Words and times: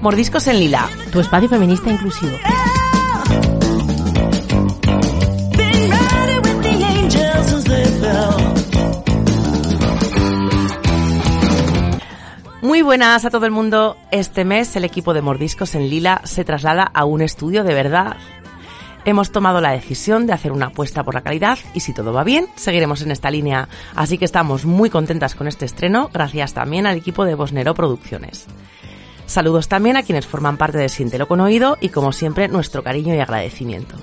Mordiscos 0.00 0.46
en 0.46 0.58
Lila, 0.58 0.88
tu 1.12 1.20
espacio 1.20 1.46
feminista 1.46 1.90
inclusivo. 1.90 2.32
Muy 12.62 12.80
buenas 12.80 13.26
a 13.26 13.30
todo 13.30 13.44
el 13.44 13.50
mundo. 13.50 13.98
Este 14.10 14.46
mes 14.46 14.74
el 14.74 14.84
equipo 14.84 15.12
de 15.12 15.20
Mordiscos 15.20 15.74
en 15.74 15.90
Lila 15.90 16.22
se 16.24 16.44
traslada 16.44 16.84
a 16.84 17.04
un 17.04 17.20
estudio 17.20 17.62
de 17.62 17.74
verdad. 17.74 18.16
Hemos 19.04 19.32
tomado 19.32 19.60
la 19.60 19.72
decisión 19.72 20.26
de 20.26 20.32
hacer 20.32 20.52
una 20.52 20.66
apuesta 20.66 21.04
por 21.04 21.12
la 21.12 21.20
calidad 21.20 21.58
y 21.74 21.80
si 21.80 21.92
todo 21.92 22.14
va 22.14 22.24
bien, 22.24 22.46
seguiremos 22.56 23.02
en 23.02 23.10
esta 23.10 23.30
línea. 23.30 23.68
Así 23.94 24.16
que 24.16 24.24
estamos 24.24 24.64
muy 24.64 24.88
contentas 24.88 25.34
con 25.34 25.46
este 25.46 25.66
estreno, 25.66 26.08
gracias 26.10 26.54
también 26.54 26.86
al 26.86 26.96
equipo 26.96 27.26
de 27.26 27.34
Bosnero 27.34 27.74
Producciones. 27.74 28.46
Saludos 29.30 29.68
también 29.68 29.96
a 29.96 30.02
quienes 30.02 30.26
forman 30.26 30.56
parte 30.56 30.76
de 30.76 30.88
Siéntelo 30.88 31.28
con 31.28 31.38
Oído 31.38 31.78
y 31.80 31.90
como 31.90 32.10
siempre 32.10 32.48
nuestro 32.48 32.82
cariño 32.82 33.14
y 33.14 33.20
agradecimiento. 33.20 33.94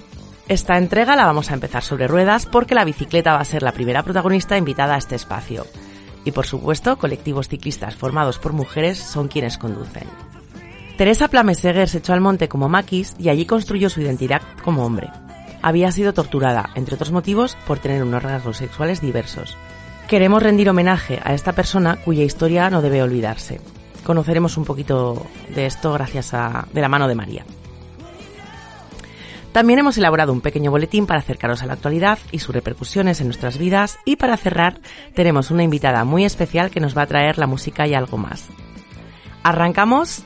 Esta 0.47 0.77
entrega 0.77 1.17
la 1.17 1.25
vamos 1.25 1.51
a 1.51 1.53
empezar 1.53 1.83
sobre 1.83 2.07
ruedas 2.07 2.45
porque 2.45 2.75
la 2.75 2.85
bicicleta 2.85 3.33
va 3.33 3.41
a 3.41 3.43
ser 3.43 3.61
la 3.61 3.73
primera 3.73 4.03
protagonista 4.03 4.57
invitada 4.57 4.95
a 4.95 4.97
este 4.97 5.15
espacio. 5.15 5.67
Y 6.23 6.31
por 6.31 6.45
supuesto, 6.45 6.97
colectivos 6.97 7.49
ciclistas 7.49 7.97
formados 7.97 8.39
por 8.39 8.53
mujeres 8.53 8.99
son 8.99 9.27
quienes 9.27 9.57
conducen. 9.57 10.07
Teresa 10.97 11.27
Plameseguer 11.27 11.89
se 11.89 11.97
echó 11.97 12.13
al 12.13 12.21
monte 12.21 12.47
como 12.47 12.69
maquis 12.69 13.13
y 13.19 13.27
allí 13.27 13.45
construyó 13.45 13.89
su 13.89 13.99
identidad 13.99 14.41
como 14.63 14.85
hombre. 14.85 15.09
Había 15.61 15.91
sido 15.91 16.13
torturada, 16.13 16.69
entre 16.75 16.95
otros 16.95 17.11
motivos, 17.11 17.57
por 17.67 17.79
tener 17.79 18.01
unos 18.01 18.23
rasgos 18.23 18.55
sexuales 18.55 19.01
diversos. 19.01 19.57
Queremos 20.07 20.41
rendir 20.41 20.69
homenaje 20.69 21.19
a 21.21 21.33
esta 21.33 21.51
persona 21.51 21.97
cuya 21.97 22.23
historia 22.23 22.69
no 22.69 22.81
debe 22.81 23.03
olvidarse. 23.03 23.59
Conoceremos 24.03 24.57
un 24.57 24.65
poquito 24.65 25.25
de 25.53 25.65
esto 25.65 25.93
gracias 25.93 26.33
a 26.33 26.67
de 26.71 26.81
la 26.81 26.89
mano 26.89 27.07
de 27.07 27.15
María. 27.15 27.45
También 29.51 29.79
hemos 29.79 29.97
elaborado 29.97 30.33
un 30.33 30.41
pequeño 30.41 30.69
boletín 30.69 31.07
para 31.07 31.19
acercaros 31.19 31.63
a 31.63 31.65
la 31.65 31.73
actualidad 31.73 32.19
y 32.31 32.39
sus 32.39 32.53
repercusiones 32.53 33.21
en 33.21 33.27
nuestras 33.27 33.57
vidas 33.57 33.97
y 34.05 34.17
para 34.17 34.37
cerrar 34.37 34.79
tenemos 35.15 35.49
una 35.49 35.63
invitada 35.63 36.03
muy 36.03 36.25
especial 36.25 36.69
que 36.69 36.79
nos 36.79 36.95
va 36.95 37.01
a 37.01 37.07
traer 37.07 37.39
la 37.39 37.47
música 37.47 37.87
y 37.87 37.95
algo 37.95 38.17
más. 38.17 38.45
¿Arrancamos? 39.41 40.23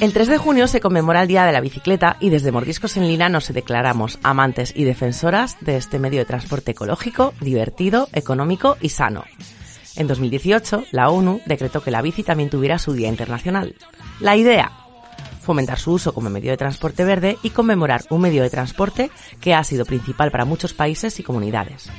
El 0.00 0.12
3 0.12 0.26
de 0.26 0.36
junio 0.36 0.66
se 0.66 0.80
conmemora 0.80 1.22
el 1.22 1.28
Día 1.28 1.44
de 1.44 1.52
la 1.52 1.60
Bicicleta 1.60 2.16
y 2.18 2.28
desde 2.28 2.50
Mordiscos 2.50 2.96
en 2.96 3.06
Lina 3.06 3.28
nos 3.28 3.52
declaramos 3.52 4.18
amantes 4.24 4.72
y 4.74 4.82
defensoras 4.82 5.56
de 5.60 5.76
este 5.76 6.00
medio 6.00 6.18
de 6.18 6.24
transporte 6.24 6.72
ecológico, 6.72 7.34
divertido, 7.40 8.08
económico 8.12 8.76
y 8.80 8.88
sano. 8.88 9.22
En 9.94 10.08
2018, 10.08 10.86
la 10.90 11.08
ONU 11.08 11.40
decretó 11.46 11.82
que 11.82 11.92
la 11.92 12.02
bici 12.02 12.24
también 12.24 12.50
tuviera 12.50 12.80
su 12.80 12.94
Día 12.94 13.08
Internacional. 13.08 13.76
La 14.18 14.36
idea, 14.36 14.72
fomentar 15.42 15.78
su 15.78 15.92
uso 15.92 16.14
como 16.14 16.30
medio 16.30 16.50
de 16.50 16.56
transporte 16.56 17.04
verde 17.04 17.36
y 17.42 17.50
conmemorar 17.50 18.04
un 18.10 18.22
medio 18.22 18.42
de 18.42 18.50
transporte 18.50 19.10
que 19.40 19.54
ha 19.54 19.64
sido 19.64 19.84
principal 19.84 20.30
para 20.30 20.44
muchos 20.44 20.72
países 20.72 21.18
y 21.20 21.22
comunidades. 21.22 21.90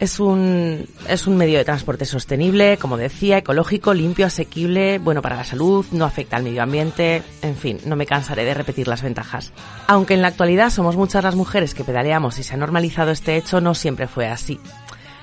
Es 0.00 0.18
un, 0.18 0.86
es 1.08 1.26
un 1.26 1.36
medio 1.36 1.58
de 1.58 1.64
transporte 1.66 2.06
sostenible, 2.06 2.78
como 2.78 2.96
decía, 2.96 3.36
ecológico, 3.36 3.92
limpio, 3.92 4.24
asequible, 4.24 4.98
bueno 4.98 5.20
para 5.20 5.36
la 5.36 5.44
salud, 5.44 5.84
no 5.92 6.06
afecta 6.06 6.36
al 6.36 6.42
medio 6.42 6.62
ambiente, 6.62 7.22
en 7.42 7.54
fin, 7.54 7.78
no 7.84 7.96
me 7.96 8.06
cansaré 8.06 8.46
de 8.46 8.54
repetir 8.54 8.88
las 8.88 9.02
ventajas. 9.02 9.52
Aunque 9.88 10.14
en 10.14 10.22
la 10.22 10.28
actualidad 10.28 10.70
somos 10.70 10.96
muchas 10.96 11.22
las 11.22 11.36
mujeres 11.36 11.74
que 11.74 11.84
pedaleamos 11.84 12.38
y 12.38 12.42
se 12.42 12.54
ha 12.54 12.56
normalizado 12.56 13.10
este 13.10 13.36
hecho, 13.36 13.60
no 13.60 13.74
siempre 13.74 14.06
fue 14.06 14.26
así. 14.26 14.58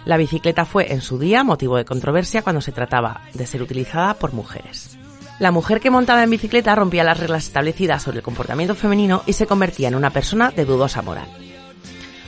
La 0.05 0.15
bicicleta 0.15 0.63
fue 0.63 0.93
en 0.93 1.01
su 1.01 1.17
día 1.17 1.43
motivo 1.43 1.75
de 1.75 1.83
controversia 1.83 2.43
cuando 2.43 2.61
se 2.61 2.71
trataba 2.71 3.21
de 3.33 3.47
ser 3.47 3.63
utilizada 3.63 4.13
por 4.13 4.33
mujeres. 4.33 4.96
La 5.39 5.51
mujer 5.51 5.79
que 5.79 5.91
montaba 5.91 6.23
en 6.23 6.31
bicicleta 6.31 6.73
rompía 6.73 7.03
las 7.03 7.19
reglas 7.19 7.45
establecidas 7.45 8.01
sobre 8.01 8.17
el 8.17 8.23
comportamiento 8.23 8.73
femenino 8.73 9.21
y 9.27 9.33
se 9.33 9.45
convertía 9.45 9.87
en 9.87 9.93
una 9.93 10.09
persona 10.09 10.49
de 10.49 10.65
dudosa 10.65 11.03
moral. 11.03 11.27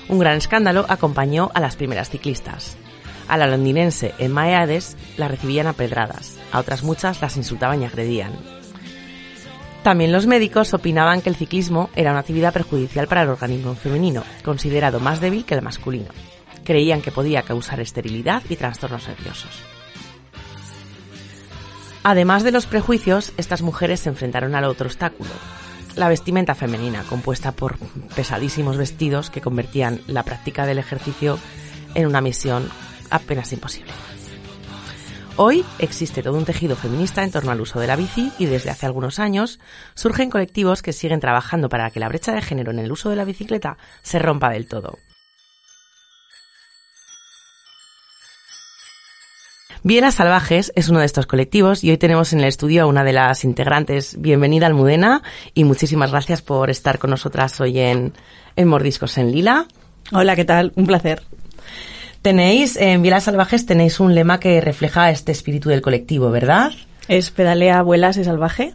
Un 0.09 0.19
gran 0.19 0.37
escándalo 0.37 0.85
acompañó 0.87 1.49
a 1.55 1.59
las 1.59 1.75
primeras 1.75 2.11
ciclistas. 2.11 2.77
A 3.27 3.37
la 3.37 3.47
londinense 3.47 4.13
Emma 4.19 4.49
Eades 4.49 4.95
la 5.17 5.27
recibían 5.27 5.65
a 5.65 5.73
pedradas, 5.73 6.37
a 6.51 6.59
otras 6.59 6.83
muchas 6.83 7.19
las 7.19 7.35
insultaban 7.35 7.81
y 7.81 7.85
agredían. 7.85 8.33
También 9.81 10.11
los 10.11 10.27
médicos 10.27 10.73
opinaban 10.75 11.21
que 11.21 11.29
el 11.29 11.35
ciclismo 11.35 11.89
era 11.95 12.11
una 12.11 12.19
actividad 12.19 12.53
perjudicial 12.53 13.07
para 13.07 13.23
el 13.23 13.29
organismo 13.29 13.73
femenino, 13.73 14.23
considerado 14.43 14.99
más 14.99 15.19
débil 15.19 15.45
que 15.45 15.55
el 15.55 15.63
masculino. 15.63 16.09
Creían 16.63 17.01
que 17.01 17.11
podía 17.11 17.41
causar 17.41 17.79
esterilidad 17.79 18.43
y 18.49 18.55
trastornos 18.55 19.07
nerviosos. 19.07 19.78
Además 22.09 22.41
de 22.41 22.51
los 22.51 22.65
prejuicios, 22.65 23.33
estas 23.37 23.61
mujeres 23.61 23.99
se 23.99 24.09
enfrentaron 24.09 24.55
al 24.55 24.63
otro 24.63 24.87
obstáculo, 24.87 25.29
la 25.95 26.09
vestimenta 26.09 26.55
femenina, 26.55 27.03
compuesta 27.03 27.51
por 27.51 27.77
pesadísimos 28.15 28.77
vestidos 28.77 29.29
que 29.29 29.41
convertían 29.41 30.01
la 30.07 30.23
práctica 30.23 30.65
del 30.65 30.79
ejercicio 30.79 31.37
en 31.93 32.07
una 32.07 32.19
misión 32.19 32.67
apenas 33.11 33.53
imposible. 33.53 33.91
Hoy 35.35 35.63
existe 35.77 36.23
todo 36.23 36.35
un 36.35 36.45
tejido 36.45 36.75
feminista 36.75 37.23
en 37.23 37.29
torno 37.29 37.51
al 37.51 37.61
uso 37.61 37.79
de 37.79 37.85
la 37.85 37.95
bici 37.95 38.31
y 38.39 38.47
desde 38.47 38.71
hace 38.71 38.87
algunos 38.87 39.19
años 39.19 39.59
surgen 39.93 40.31
colectivos 40.31 40.81
que 40.81 40.93
siguen 40.93 41.19
trabajando 41.19 41.69
para 41.69 41.91
que 41.91 41.99
la 41.99 42.09
brecha 42.09 42.33
de 42.33 42.41
género 42.41 42.71
en 42.71 42.79
el 42.79 42.91
uso 42.91 43.11
de 43.11 43.17
la 43.17 43.23
bicicleta 43.23 43.77
se 44.01 44.17
rompa 44.17 44.49
del 44.49 44.67
todo. 44.67 44.97
Bielas 49.81 50.15
Salvajes 50.15 50.73
es 50.75 50.89
uno 50.89 50.99
de 50.99 51.05
estos 51.05 51.25
colectivos 51.25 51.85
y 51.85 51.89
hoy 51.89 51.97
tenemos 51.97 52.33
en 52.33 52.39
el 52.39 52.47
estudio 52.47 52.83
a 52.83 52.85
una 52.85 53.05
de 53.05 53.13
las 53.13 53.45
integrantes. 53.45 54.19
Bienvenida, 54.19 54.67
Almudena, 54.67 55.23
y 55.53 55.63
muchísimas 55.63 56.11
gracias 56.11 56.41
por 56.41 56.69
estar 56.69 56.99
con 56.99 57.11
nosotras 57.11 57.61
hoy 57.61 57.79
en, 57.79 58.11
en 58.57 58.67
Mordiscos 58.67 59.17
en 59.17 59.31
Lila. 59.31 59.67
Hola, 60.11 60.35
¿qué 60.35 60.43
tal? 60.43 60.73
Un 60.75 60.85
placer. 60.85 61.21
Tenéis, 62.21 62.75
en 62.75 63.01
Bielas 63.01 63.23
Salvajes 63.23 63.65
tenéis 63.65 64.01
un 64.01 64.13
lema 64.15 64.37
que 64.41 64.59
refleja 64.59 65.11
este 65.11 65.31
espíritu 65.31 65.69
del 65.69 65.81
colectivo, 65.81 66.29
¿verdad? 66.29 66.73
Es 67.07 67.31
pedalea, 67.31 67.81
vuelas, 67.81 68.17
es 68.17 68.25
salvaje. 68.25 68.73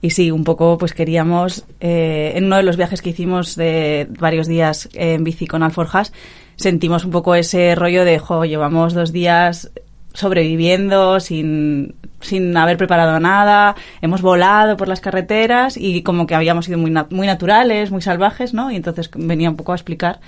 Y 0.00 0.10
sí, 0.10 0.30
un 0.30 0.44
poco 0.44 0.78
pues 0.78 0.94
queríamos, 0.94 1.66
eh, 1.80 2.32
en 2.36 2.44
uno 2.44 2.56
de 2.56 2.62
los 2.62 2.78
viajes 2.78 3.02
que 3.02 3.10
hicimos 3.10 3.54
de 3.54 4.06
varios 4.18 4.46
días 4.46 4.88
en 4.94 5.24
bici 5.24 5.46
con 5.46 5.62
Alforjas, 5.62 6.14
sentimos 6.56 7.04
un 7.04 7.10
poco 7.10 7.34
ese 7.34 7.74
rollo 7.74 8.06
de, 8.06 8.18
jo, 8.18 8.46
llevamos 8.46 8.94
dos 8.94 9.12
días 9.12 9.70
sobreviviendo 10.18 11.20
sin, 11.20 11.94
sin 12.20 12.56
haber 12.56 12.76
preparado 12.76 13.20
nada, 13.20 13.76
hemos 14.02 14.20
volado 14.20 14.76
por 14.76 14.88
las 14.88 15.00
carreteras 15.00 15.76
y 15.76 16.02
como 16.02 16.26
que 16.26 16.34
habíamos 16.34 16.64
sido 16.64 16.76
muy, 16.76 16.92
muy 17.10 17.26
naturales, 17.26 17.92
muy 17.92 18.02
salvajes, 18.02 18.52
¿no? 18.52 18.72
Y 18.72 18.76
entonces 18.76 19.10
venía 19.14 19.48
un 19.48 19.56
poco 19.56 19.72
a 19.72 19.76
explicar 19.76 20.18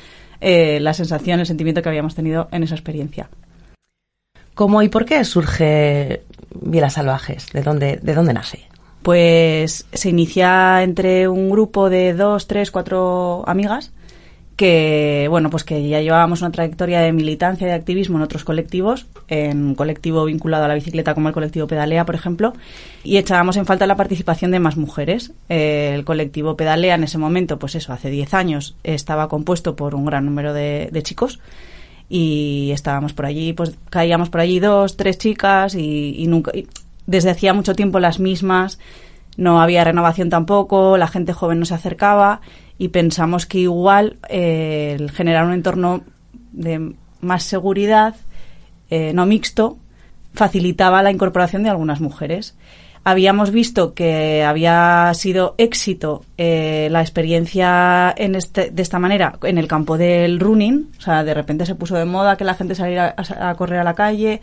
eh, 0.40 0.78
la 0.80 0.94
sensación, 0.94 1.40
el 1.40 1.46
sentimiento 1.46 1.82
que 1.82 1.88
habíamos 1.88 2.14
tenido 2.14 2.48
en 2.52 2.62
esa 2.62 2.76
experiencia. 2.76 3.28
¿Cómo 4.54 4.80
y 4.82 4.88
por 4.88 5.06
qué 5.06 5.24
surge 5.24 6.22
Vielas 6.54 6.94
Salvajes? 6.94 7.48
¿De 7.52 7.62
dónde, 7.62 7.98
¿De 8.00 8.14
dónde 8.14 8.32
nace? 8.32 8.60
Pues 9.02 9.86
se 9.92 10.08
inicia 10.08 10.84
entre 10.84 11.26
un 11.26 11.50
grupo 11.50 11.90
de 11.90 12.14
dos, 12.14 12.46
tres, 12.46 12.70
cuatro 12.70 13.42
amigas 13.48 13.92
que 14.60 15.26
bueno 15.30 15.48
pues 15.48 15.64
que 15.64 15.88
ya 15.88 16.02
llevábamos 16.02 16.42
una 16.42 16.50
trayectoria 16.50 17.00
de 17.00 17.14
militancia 17.14 17.66
y 17.66 17.70
de 17.70 17.74
activismo 17.74 18.18
en 18.18 18.24
otros 18.24 18.44
colectivos 18.44 19.06
en 19.28 19.64
un 19.64 19.74
colectivo 19.74 20.22
vinculado 20.26 20.66
a 20.66 20.68
la 20.68 20.74
bicicleta 20.74 21.14
como 21.14 21.28
el 21.28 21.32
colectivo 21.32 21.66
Pedalea 21.66 22.04
por 22.04 22.14
ejemplo 22.14 22.52
y 23.02 23.16
echábamos 23.16 23.56
en 23.56 23.64
falta 23.64 23.86
la 23.86 23.96
participación 23.96 24.50
de 24.50 24.60
más 24.60 24.76
mujeres. 24.76 25.32
Eh, 25.48 25.92
el 25.94 26.04
colectivo 26.04 26.58
Pedalea 26.58 26.96
en 26.96 27.04
ese 27.04 27.16
momento 27.16 27.58
pues 27.58 27.74
eso 27.74 27.94
hace 27.94 28.10
10 28.10 28.34
años 28.34 28.76
estaba 28.84 29.30
compuesto 29.30 29.76
por 29.76 29.94
un 29.94 30.04
gran 30.04 30.26
número 30.26 30.52
de, 30.52 30.90
chicos 31.04 31.40
y 32.10 32.68
estábamos 32.74 33.14
por 33.14 33.24
allí 33.24 33.54
pues 33.54 33.78
caíamos 33.88 34.28
por 34.28 34.42
allí 34.42 34.60
dos 34.60 34.98
tres 34.98 35.16
chicas 35.16 35.74
y, 35.74 36.26
nunca 36.28 36.52
desde 37.06 37.30
hacía 37.30 37.54
mucho 37.54 37.74
tiempo 37.74 37.98
las 37.98 38.20
mismas 38.20 38.78
no 39.38 39.62
había 39.62 39.84
renovación 39.84 40.28
tampoco 40.28 40.98
la 40.98 41.06
gente 41.06 41.32
joven 41.32 41.60
no 41.60 41.64
se 41.64 41.72
acercaba 41.72 42.42
y 42.80 42.88
pensamos 42.88 43.44
que 43.44 43.58
igual 43.58 44.16
eh, 44.30 44.96
el 44.98 45.10
generar 45.10 45.44
un 45.44 45.52
entorno 45.52 46.02
de 46.50 46.94
más 47.20 47.42
seguridad, 47.42 48.16
eh, 48.88 49.12
no 49.12 49.26
mixto, 49.26 49.76
facilitaba 50.32 51.02
la 51.02 51.10
incorporación 51.10 51.62
de 51.62 51.68
algunas 51.68 52.00
mujeres. 52.00 52.56
habíamos 53.04 53.50
visto 53.50 53.92
que 53.92 54.42
había 54.44 55.12
sido 55.12 55.54
éxito 55.58 56.24
eh, 56.38 56.88
la 56.90 57.02
experiencia 57.02 58.14
en 58.16 58.34
este, 58.34 58.70
de 58.70 58.80
esta 58.80 58.98
manera 58.98 59.38
en 59.42 59.58
el 59.58 59.68
campo 59.68 59.98
del 59.98 60.40
running. 60.40 60.90
O 60.98 61.02
sea, 61.02 61.22
de 61.22 61.34
repente 61.34 61.66
se 61.66 61.74
puso 61.74 61.96
de 61.96 62.06
moda 62.06 62.38
que 62.38 62.44
la 62.44 62.54
gente 62.54 62.74
saliera 62.74 63.14
a, 63.14 63.54
correr 63.56 63.80
a 63.80 63.84
la 63.84 63.94
calle. 63.94 64.40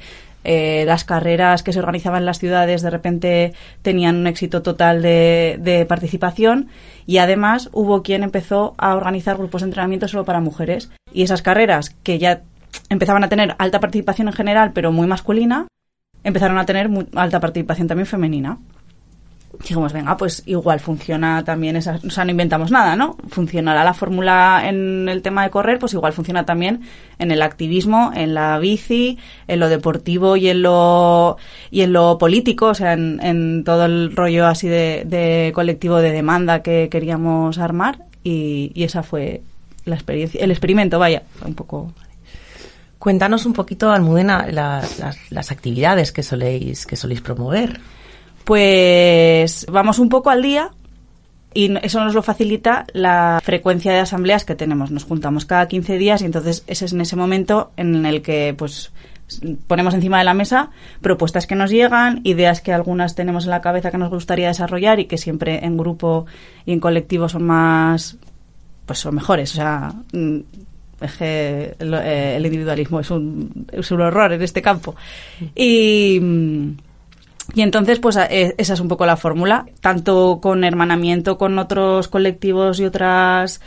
Eh, 0.49 0.85
las 0.85 1.03
carreras 1.03 1.61
que 1.61 1.73
se 1.73 1.79
organizaban 1.79 2.21
en 2.21 2.25
las 2.25 2.39
ciudades 2.39 2.81
de 2.81 2.89
repente 2.89 3.53
tenían 3.81 4.15
un 4.15 4.27
éxito 4.27 4.61
total 4.61 5.01
de, 5.01 5.57
de 5.59 5.85
participación 5.85 6.69
y 7.05 7.17
además 7.17 7.69
hubo 7.73 8.01
quien 8.01 8.23
empezó 8.23 8.73
a 8.77 8.95
organizar 8.95 9.35
grupos 9.35 9.61
de 9.61 9.65
entrenamiento 9.65 10.07
solo 10.07 10.23
para 10.23 10.39
mujeres. 10.39 10.89
Y 11.11 11.23
esas 11.23 11.41
carreras 11.41 11.89
que 11.89 12.17
ya 12.17 12.43
empezaban 12.87 13.25
a 13.25 13.29
tener 13.29 13.55
alta 13.59 13.81
participación 13.81 14.29
en 14.29 14.33
general, 14.33 14.71
pero 14.73 14.93
muy 14.93 15.05
masculina, 15.05 15.67
empezaron 16.23 16.57
a 16.59 16.65
tener 16.65 16.89
alta 17.15 17.41
participación 17.41 17.89
también 17.89 18.07
femenina. 18.07 18.57
Dijimos, 19.59 19.91
venga, 19.91 20.15
pues 20.17 20.43
igual 20.45 20.79
funciona 20.79 21.43
también 21.43 21.75
esa, 21.77 21.99
o 22.05 22.09
sea, 22.09 22.25
no 22.25 22.31
inventamos 22.31 22.69
nada, 22.69 22.95
¿no? 22.95 23.17
Funcionará 23.29 23.83
la 23.83 23.93
fórmula 23.93 24.61
en 24.65 25.09
el 25.09 25.21
tema 25.21 25.43
de 25.43 25.49
correr, 25.49 25.79
pues 25.79 25.93
igual 25.93 26.13
funciona 26.13 26.45
también 26.45 26.81
en 27.17 27.31
el 27.31 27.41
activismo, 27.41 28.11
en 28.13 28.33
la 28.33 28.59
bici, 28.59 29.17
en 29.47 29.59
lo 29.59 29.69
deportivo 29.69 30.37
y 30.37 30.49
en 30.49 30.61
lo 30.61 31.37
y 31.71 31.81
en 31.81 31.93
lo 31.93 32.17
político, 32.17 32.67
o 32.67 32.75
sea, 32.75 32.93
en, 32.93 33.63
todo 33.63 33.85
el 33.85 34.15
rollo 34.15 34.45
así 34.45 34.67
de, 34.67 35.51
colectivo 35.55 35.97
de 35.97 36.11
demanda 36.11 36.61
que 36.61 36.89
queríamos 36.89 37.57
armar 37.57 38.05
y, 38.23 38.71
y 38.75 38.83
esa 38.83 39.01
fue 39.01 39.41
la 39.85 39.95
experiencia, 39.95 40.43
el 40.43 40.51
experimento, 40.51 40.99
vaya, 40.99 41.23
un 41.45 41.55
poco 41.55 41.93
Cuéntanos 42.99 43.45
un 43.45 43.53
poquito, 43.53 43.91
Almudena, 43.91 44.47
las, 44.47 44.99
las, 45.29 45.51
actividades 45.51 46.11
que 46.11 46.23
soléis, 46.23 46.85
que 46.85 46.95
soléis 46.95 47.21
promover. 47.21 47.79
Pues 48.47 49.65
vamos 49.69 49.99
un 49.99 50.07
poco 50.07 50.29
al 50.29 50.41
día 50.41 50.71
y 51.53 51.69
eso 51.85 52.01
nos 52.01 52.13
lo 52.15 52.23
facilita 52.23 52.85
la 52.93 53.41
frecuencia 53.43 53.91
de 53.91 53.99
asambleas 53.99 54.45
que 54.45 54.55
tenemos. 54.55 54.89
Nos 54.89 55.03
juntamos 55.03 55.43
cada 55.43 55.67
15 55.67 55.97
días 55.97 56.21
y 56.21 56.25
entonces 56.25 56.63
ese 56.65 56.85
es 56.85 56.93
en 56.93 57.01
ese 57.01 57.17
momento 57.17 57.71
en 57.75 58.05
el 58.05 58.21
que 58.21 58.55
pues 58.57 58.93
ponemos 59.67 59.93
encima 59.93 60.19
de 60.19 60.23
la 60.23 60.33
mesa 60.33 60.69
propuestas 61.01 61.45
que 61.45 61.55
nos 61.55 61.71
llegan, 61.71 62.21
ideas 62.23 62.61
que 62.61 62.71
algunas 62.71 63.15
tenemos 63.15 63.43
en 63.43 63.49
la 63.49 63.59
cabeza 63.59 63.91
que 63.91 63.97
nos 63.97 64.11
gustaría 64.11 64.47
desarrollar 64.47 65.01
y 65.01 65.07
que 65.07 65.17
siempre 65.17 65.65
en 65.65 65.75
grupo 65.75 66.25
y 66.65 66.71
en 66.71 66.79
colectivo 66.79 67.27
son 67.27 67.43
más 67.43 68.15
pues 68.85 68.99
son 68.99 69.15
mejores, 69.15 69.51
o 69.51 69.55
sea, 69.55 69.93
es 71.01 71.17
que 71.17 71.75
eh, 71.77 72.33
el, 72.37 72.45
individualismo 72.45 73.01
es 73.01 73.11
un, 73.11 73.67
es 73.73 73.91
un 73.91 73.99
horror 73.99 74.31
en 74.31 74.41
este 74.41 74.61
campo. 74.61 74.95
Y, 75.53 76.21
y 77.57 77.63
entonces, 77.63 77.97
pues 77.97 78.15
e, 78.17 78.53
esa 78.59 78.75
es 78.75 78.79
un 78.79 78.87
poco 78.87 79.07
la 79.07 79.17
fórmula, 79.17 79.65
tanto 79.81 80.37
con 80.39 80.63
hermanamiento 80.63 81.39
con 81.39 81.57
otros 81.57 82.07
colectivos 82.07 82.79
y 82.79 82.85
otras 82.85 83.61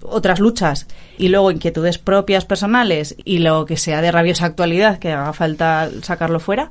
otras 0.00 0.40
luchas 0.40 0.86
y 1.18 1.28
luego 1.28 1.50
inquietudes 1.50 1.98
propias 1.98 2.46
personales 2.46 3.16
y 3.26 3.40
lo 3.40 3.66
que 3.66 3.76
sea 3.76 4.00
de 4.00 4.12
rabiosa 4.12 4.46
actualidad 4.46 4.98
que 4.98 5.12
haga 5.12 5.34
falta 5.34 5.90
sacarlo 6.02 6.40
fuera 6.40 6.70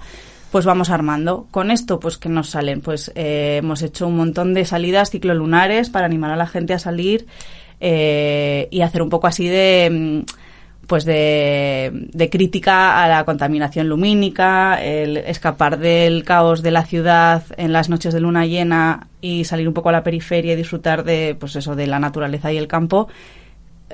pues 0.51 0.65
vamos 0.65 0.89
armando. 0.89 1.45
Con 1.51 1.69
esto, 1.69 1.99
pues 1.99 2.17
que 2.17 2.29
nos 2.29 2.49
salen, 2.49 2.81
pues 2.81 3.11
eh, 3.13 3.57
hemos 3.59 3.83
hecho 3.83 4.07
un 4.07 4.17
montón 4.17 4.55
de 4.55 4.65
salidas 4.65 5.11
ciclolunares 5.11 5.91
para 5.91 6.07
animar 6.07 6.31
a 6.31 6.37
la 6.37 6.47
gente 6.47 6.73
a 6.73 6.79
salir 6.79 7.27
eh, 7.81 8.67
y 8.71 8.81
hacer 8.81 9.03
un 9.03 9.09
poco 9.09 9.27
así 9.27 9.47
de 9.47 10.23
mm, 10.25 10.46
pues 10.87 11.03
de, 11.03 12.29
crítica 12.31 13.03
a 13.03 13.07
la 13.09 13.25
contaminación 13.25 13.89
lumínica, 13.89 14.81
el 14.81 15.17
escapar 15.17 15.77
del 15.77 16.23
caos 16.23 16.63
de 16.63 16.71
la 16.71 16.85
ciudad 16.85 17.43
en 17.57 17.73
las 17.73 17.89
noches 17.89 18.13
de 18.13 18.21
luna 18.21 18.45
llena 18.45 19.07
y 19.21 19.43
salir 19.43 19.67
un 19.67 19.73
poco 19.73 19.89
a 19.89 19.91
la 19.91 20.03
periferia 20.03 20.53
y 20.53 20.55
disfrutar 20.55 21.03
de 21.03 21.35
pues 21.37 21.57
eso 21.57 21.75
de 21.75 21.87
la 21.87 21.99
naturaleza 21.99 22.53
y 22.53 22.57
el 22.57 22.67
campo 22.67 23.09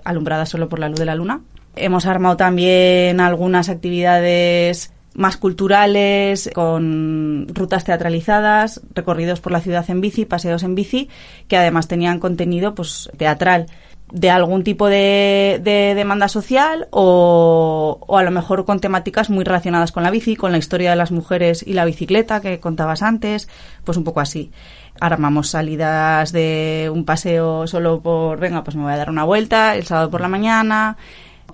alumbrada 0.03 0.45
solo 0.45 0.69
por 0.69 0.79
la 0.79 0.89
luz 0.89 0.99
de 0.99 1.05
la 1.05 1.15
luna. 1.15 1.41
Hemos 1.75 2.05
armado 2.05 2.37
también 2.37 3.19
algunas 3.19 3.69
actividades 3.69 4.93
más 5.15 5.37
culturales, 5.37 6.49
con 6.53 7.47
rutas 7.53 7.83
teatralizadas, 7.83 8.81
recorridos 8.93 9.41
por 9.41 9.51
la 9.51 9.61
ciudad 9.61 9.85
en 9.89 10.01
bici, 10.01 10.25
paseos 10.25 10.63
en 10.63 10.75
bici, 10.75 11.09
que 11.47 11.57
además 11.57 11.87
tenían 11.87 12.19
contenido 12.19 12.75
pues 12.75 13.09
teatral 13.17 13.67
de 14.13 14.29
algún 14.29 14.63
tipo 14.63 14.87
de, 14.87 15.59
demanda 15.95 16.27
social 16.27 16.87
o, 16.91 17.97
o, 17.99 18.17
a 18.17 18.23
lo 18.23 18.29
mejor 18.29 18.63
con 18.63 18.79
temáticas 18.79 19.31
muy 19.31 19.43
relacionadas 19.43 19.91
con 19.91 20.03
la 20.03 20.11
bici, 20.11 20.35
con 20.35 20.51
la 20.51 20.59
historia 20.59 20.91
de 20.91 20.95
las 20.95 21.11
mujeres 21.11 21.65
y 21.65 21.73
la 21.73 21.83
bicicleta 21.83 22.39
que 22.39 22.59
contabas 22.59 23.01
antes, 23.01 23.49
pues 23.83 23.97
un 23.97 24.03
poco 24.03 24.19
así. 24.19 24.51
Armamos 24.99 25.49
salidas 25.49 26.31
de 26.31 26.91
un 26.93 27.05
paseo 27.05 27.65
solo 27.65 28.01
por, 28.01 28.39
venga, 28.39 28.63
pues 28.63 28.77
me 28.77 28.83
voy 28.83 28.93
a 28.93 28.97
dar 28.97 29.09
una 29.09 29.23
vuelta 29.23 29.75
el 29.75 29.83
sábado 29.83 30.11
por 30.11 30.21
la 30.21 30.27
mañana, 30.27 30.95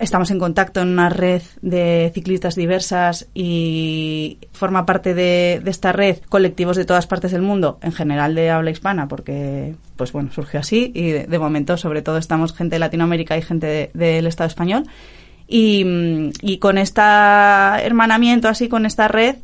Estamos 0.00 0.30
en 0.30 0.38
contacto 0.38 0.80
en 0.80 0.88
una 0.88 1.10
red 1.10 1.42
de 1.60 2.10
ciclistas 2.14 2.54
diversas 2.54 3.28
y 3.34 4.38
forma 4.50 4.86
parte 4.86 5.12
de, 5.12 5.60
esta 5.66 5.92
red 5.92 6.20
colectivos 6.26 6.78
de 6.78 6.86
todas 6.86 7.06
partes 7.06 7.32
del 7.32 7.42
mundo, 7.42 7.78
en 7.82 7.92
general 7.92 8.34
de 8.34 8.48
habla 8.48 8.70
hispana, 8.70 9.08
porque 9.08 9.74
pues 9.96 10.12
bueno, 10.12 10.32
surgió 10.32 10.60
así 10.60 10.90
y 10.94 11.10
de, 11.10 11.38
momento 11.38 11.76
sobre 11.76 12.00
todo 12.00 12.16
estamos 12.16 12.54
gente 12.54 12.76
de 12.76 12.80
Latinoamérica 12.80 13.36
y 13.36 13.42
gente 13.42 13.90
del 13.92 14.26
Estado 14.26 14.48
español. 14.48 14.84
Y, 15.46 15.84
y 16.40 16.56
con 16.56 16.78
este 16.78 17.02
hermanamiento, 17.02 18.48
así 18.48 18.70
con 18.70 18.86
esta 18.86 19.06
red, 19.06 19.36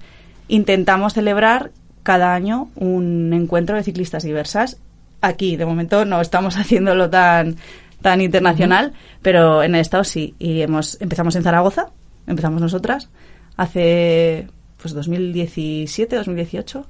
intentamos 0.48 1.12
celebrar 1.12 1.70
cada 2.02 2.32
año 2.32 2.70
un 2.76 3.30
encuentro 3.34 3.76
de 3.76 3.82
ciclistas 3.82 4.22
diversas. 4.22 4.78
Aquí, 5.20 5.56
de 5.56 5.66
momento, 5.66 6.06
no 6.06 6.18
estamos 6.22 6.56
haciéndolo 6.56 7.10
tan 7.10 7.56
tan 8.02 8.20
internacional, 8.20 8.92
pero 9.22 9.62
en 9.62 9.74
el 9.74 9.80
Estado 9.80 10.04
sí. 10.04 10.34
Y 10.38 10.60
hemos 10.60 11.00
empezamos 11.00 11.36
en 11.36 11.42
Zaragoza, 11.42 11.90
empezamos 12.26 12.60
nosotras, 12.60 13.08
hace 13.56 14.48
pues 14.80 14.94
2017, 14.94 16.16
2018, 16.16 16.86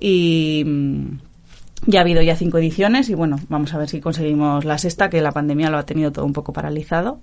y 0.00 0.62
mm, 0.64 1.18
ya 1.86 2.00
ha 2.00 2.02
habido 2.02 2.22
ya 2.22 2.36
cinco 2.36 2.58
ediciones 2.58 3.08
y 3.10 3.14
bueno, 3.14 3.38
vamos 3.48 3.74
a 3.74 3.78
ver 3.78 3.88
si 3.88 4.00
conseguimos 4.00 4.64
la 4.64 4.78
sexta, 4.78 5.10
que 5.10 5.20
la 5.20 5.32
pandemia 5.32 5.70
lo 5.70 5.78
ha 5.78 5.86
tenido 5.86 6.12
todo 6.12 6.24
un 6.24 6.32
poco 6.32 6.52
paralizado. 6.52 7.20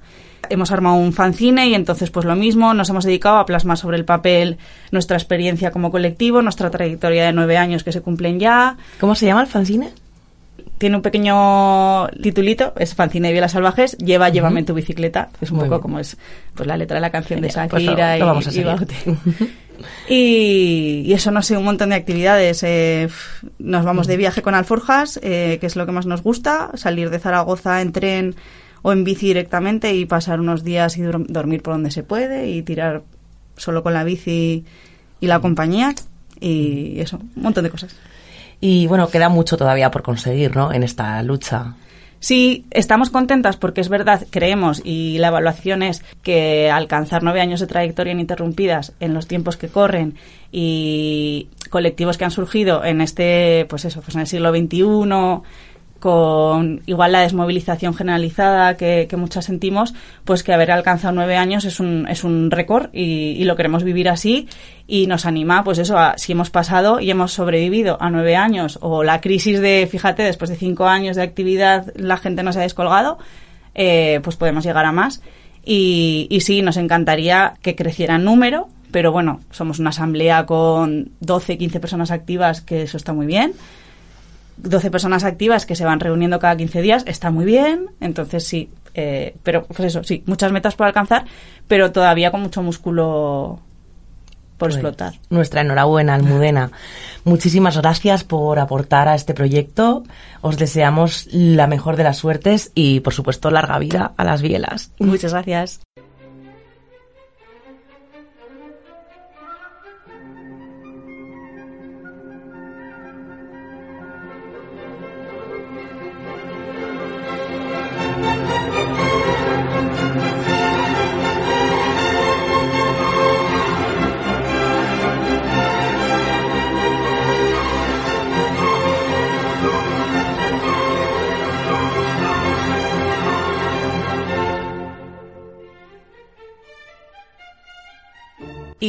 Hemos 0.49 0.71
armado 0.71 0.95
un 0.95 1.13
fanzine 1.13 1.67
y 1.67 1.73
entonces 1.73 2.11
pues 2.11 2.25
lo 2.25 2.35
mismo, 2.35 2.73
nos 2.73 2.89
hemos 2.89 3.05
dedicado 3.05 3.37
a 3.37 3.45
plasmar 3.45 3.77
sobre 3.77 3.97
el 3.97 4.05
papel 4.05 4.57
nuestra 4.91 5.17
experiencia 5.17 5.71
como 5.71 5.91
colectivo, 5.91 6.41
nuestra 6.41 6.69
trayectoria 6.69 7.25
de 7.25 7.33
nueve 7.33 7.57
años 7.57 7.83
que 7.83 7.91
se 7.91 8.01
cumplen 8.01 8.39
ya. 8.39 8.77
¿Cómo 8.99 9.15
se 9.15 9.25
llama 9.25 9.41
el 9.41 9.47
fanzine? 9.47 9.93
Tiene 10.81 10.95
un 10.95 11.03
pequeño 11.03 12.07
titulito, 12.23 12.73
es 12.75 12.95
Fanzine 12.95 13.27
de 13.27 13.33
Vielas 13.33 13.51
Salvajes, 13.51 13.95
lleva 13.99 14.29
Llévame 14.29 14.61
en 14.61 14.65
tu 14.65 14.73
bicicleta, 14.73 15.29
es 15.39 15.51
un 15.51 15.59
poco 15.59 15.79
como 15.79 15.99
es 15.99 16.17
pues 16.55 16.65
la 16.65 16.75
letra 16.75 16.95
de 16.95 17.01
la 17.01 17.11
canción 17.11 17.39
de 17.39 17.49
pues 17.49 17.55
Shakira 17.55 18.17
y, 20.09 21.03
y, 21.05 21.13
eso 21.13 21.29
no 21.29 21.43
sé, 21.43 21.55
un 21.55 21.65
montón 21.65 21.89
de 21.89 21.97
actividades. 21.97 22.63
Eh, 22.63 23.09
nos 23.59 23.85
vamos 23.85 24.07
de 24.07 24.17
viaje 24.17 24.41
con 24.41 24.55
alforjas, 24.55 25.19
eh, 25.21 25.59
que 25.61 25.67
es 25.67 25.75
lo 25.75 25.85
que 25.85 25.91
más 25.91 26.07
nos 26.07 26.23
gusta, 26.23 26.71
salir 26.73 27.11
de 27.11 27.19
Zaragoza 27.19 27.79
en 27.83 27.91
tren 27.91 28.35
o 28.81 28.91
en 28.91 29.03
bici 29.03 29.27
directamente 29.27 29.93
y 29.93 30.05
pasar 30.05 30.39
unos 30.39 30.63
días 30.63 30.97
y 30.97 31.03
dormir 31.03 31.61
por 31.61 31.75
donde 31.75 31.91
se 31.91 32.01
puede 32.01 32.49
y 32.49 32.63
tirar 32.63 33.03
solo 33.55 33.83
con 33.83 33.93
la 33.93 34.03
bici 34.03 34.65
y 35.19 35.27
la 35.27 35.41
compañía 35.41 35.93
y 36.39 36.99
eso, 36.99 37.19
un 37.35 37.43
montón 37.43 37.65
de 37.65 37.69
cosas. 37.69 37.95
Y 38.61 38.87
bueno, 38.87 39.09
queda 39.09 39.27
mucho 39.27 39.57
todavía 39.57 39.91
por 39.91 40.03
conseguir, 40.03 40.55
¿no? 40.55 40.71
En 40.71 40.83
esta 40.83 41.21
lucha. 41.23 41.73
Sí, 42.21 42.65
estamos 42.69 43.09
contentas 43.09 43.57
porque 43.57 43.81
es 43.81 43.89
verdad, 43.89 44.27
creemos, 44.29 44.79
y 44.85 45.17
la 45.17 45.29
evaluación 45.29 45.81
es 45.81 46.03
que 46.21 46.69
alcanzar 46.69 47.23
nueve 47.23 47.41
años 47.41 47.59
de 47.59 47.65
trayectoria 47.65 48.13
ininterrumpidas 48.13 48.93
en 48.99 49.15
los 49.15 49.25
tiempos 49.25 49.57
que 49.57 49.69
corren 49.69 50.13
y 50.51 51.47
colectivos 51.71 52.19
que 52.19 52.25
han 52.25 52.29
surgido 52.29 52.85
en 52.85 53.01
este, 53.01 53.65
pues 53.67 53.85
eso, 53.85 54.01
pues 54.01 54.13
en 54.13 54.21
el 54.21 54.27
siglo 54.27 54.51
XXI, 54.51 55.41
con 56.01 56.81
igual 56.87 57.11
la 57.11 57.21
desmovilización 57.21 57.93
generalizada 57.93 58.75
que, 58.75 59.07
muchas 59.15 59.45
sentimos, 59.45 59.93
pues 60.25 60.43
que 60.43 60.51
haber 60.51 60.71
alcanzado 60.71 61.13
nueve 61.13 61.37
años 61.37 61.63
es 61.63 61.79
un, 61.79 62.07
es 62.09 62.25
un 62.25 62.49
récord 62.49 62.89
y, 62.91 63.43
lo 63.45 63.55
queremos 63.55 63.83
vivir 63.83 64.09
así 64.09 64.49
y 64.87 65.05
nos 65.05 65.25
anima, 65.25 65.63
pues 65.63 65.77
eso, 65.77 65.97
a, 65.97 66.17
si 66.17 66.31
hemos 66.31 66.49
pasado 66.49 66.99
y 66.99 67.11
hemos 67.11 67.33
sobrevivido 67.33 67.97
a 68.01 68.09
nueve 68.09 68.35
años 68.35 68.79
o 68.81 69.03
la 69.03 69.21
crisis 69.21 69.61
de, 69.61 69.87
fíjate, 69.89 70.23
después 70.23 70.49
de 70.49 70.55
cinco 70.57 70.87
años 70.87 71.15
de 71.15 71.21
actividad 71.21 71.93
la 71.95 72.17
gente 72.17 72.41
no 72.41 72.51
se 72.51 72.59
ha 72.59 72.63
descolgado, 72.63 73.19
eh, 73.75 74.19
pues 74.23 74.35
podemos 74.35 74.65
llegar 74.65 74.85
a 74.85 74.91
más. 74.91 75.21
Y, 75.63 76.25
y 76.31 76.41
sí, 76.41 76.63
nos 76.63 76.77
encantaría 76.77 77.53
que 77.61 77.75
creciera 77.75 78.15
en 78.15 78.25
número, 78.25 78.69
pero 78.91 79.11
bueno, 79.11 79.41
somos 79.51 79.77
una 79.77 79.91
asamblea 79.91 80.47
con 80.47 81.11
12, 81.19 81.59
15 81.59 81.79
personas 81.79 82.09
activas, 82.09 82.61
que 82.61 82.81
eso 82.81 82.97
está 82.97 83.13
muy 83.13 83.27
bien 83.27 83.53
12 84.61 84.91
personas 84.91 85.23
activas 85.23 85.65
que 85.65 85.75
se 85.75 85.85
van 85.85 85.99
reuniendo 85.99 86.39
cada 86.39 86.55
15 86.55 86.81
días, 86.81 87.03
está 87.07 87.31
muy 87.31 87.45
bien, 87.45 87.87
entonces 87.99 88.45
sí, 88.45 88.69
eh, 88.93 89.35
pero 89.43 89.65
pues 89.65 89.79
eso, 89.79 90.03
sí, 90.03 90.23
muchas 90.25 90.51
metas 90.51 90.75
por 90.75 90.87
alcanzar, 90.87 91.25
pero 91.67 91.91
todavía 91.91 92.31
con 92.31 92.41
mucho 92.41 92.61
músculo 92.61 93.59
por 94.57 94.69
Pues, 94.69 94.75
explotar. 94.75 95.13
Nuestra 95.29 95.61
enhorabuena, 95.61 96.13
Almudena. 96.13 96.71
Muchísimas 97.23 97.77
gracias 97.77 98.23
por 98.23 98.59
aportar 98.59 99.07
a 99.07 99.15
este 99.15 99.33
proyecto. 99.33 100.03
Os 100.41 100.57
deseamos 100.57 101.27
la 101.31 101.65
mejor 101.65 101.95
de 101.95 102.03
las 102.03 102.17
suertes 102.17 102.71
y, 102.75 102.99
por 102.99 103.13
supuesto, 103.13 103.49
larga 103.49 103.79
vida 103.79 104.13
a 104.17 104.23
las 104.23 104.41
bielas. 104.41 104.91
Muchas 104.99 105.33
gracias. 105.33 105.81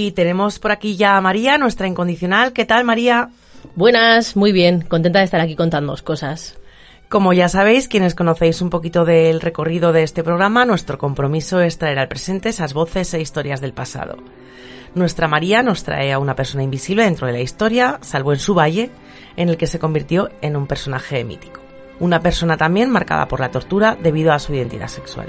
Y 0.03 0.11
tenemos 0.11 0.59
por 0.59 0.73
aquí 0.73 0.97
ya 0.97 1.17
a 1.17 1.21
María, 1.21 1.59
nuestra 1.59 1.87
incondicional. 1.87 2.53
¿Qué 2.53 2.65
tal, 2.65 2.83
María? 2.83 3.31
Buenas, 3.77 4.35
muy 4.35 4.51
bien, 4.51 4.81
contenta 4.81 5.21
de 5.21 5.27
estar 5.27 5.41
aquí 5.41 5.55
contándoos 5.55 6.03
cosas. 6.03 6.59
Como 7.09 7.33
ya 7.33 7.49
sabéis, 7.49 7.87
quienes 7.87 8.17
conocéis 8.17 8.63
un 8.63 8.69
poquito 8.69 9.05
del 9.05 9.41
recorrido 9.41 9.93
de 9.93 10.03
este 10.03 10.25
programa, 10.25 10.65
nuestro 10.65 10.99
compromiso 10.99 11.61
es 11.61 11.79
traer 11.79 12.01
al 12.01 12.09
presente 12.09 12.49
esas 12.49 12.75
voces 12.75 13.15
e 13.15 13.21
historias 13.21 13.61
del 13.61 13.75
pasado. 13.75 14.17
Nuestra 14.97 15.29
María 15.29 15.63
nos 15.63 15.85
trae 15.85 16.13
a 16.13 16.19
una 16.19 16.35
persona 16.35 16.65
invisible 16.65 17.05
dentro 17.05 17.29
de 17.29 17.35
la 17.35 17.41
historia, 17.41 17.99
salvo 18.01 18.33
en 18.33 18.41
su 18.41 18.55
valle, 18.55 18.91
en 19.37 19.51
el 19.51 19.57
que 19.57 19.69
se 19.69 19.79
convirtió 19.79 20.31
en 20.41 20.57
un 20.57 20.67
personaje 20.67 21.23
mítico. 21.23 21.61
Una 22.01 22.19
persona 22.19 22.57
también 22.57 22.91
marcada 22.91 23.29
por 23.29 23.39
la 23.39 23.53
tortura 23.53 23.97
debido 24.03 24.33
a 24.33 24.41
su 24.41 24.53
identidad 24.53 24.89
sexual. 24.89 25.29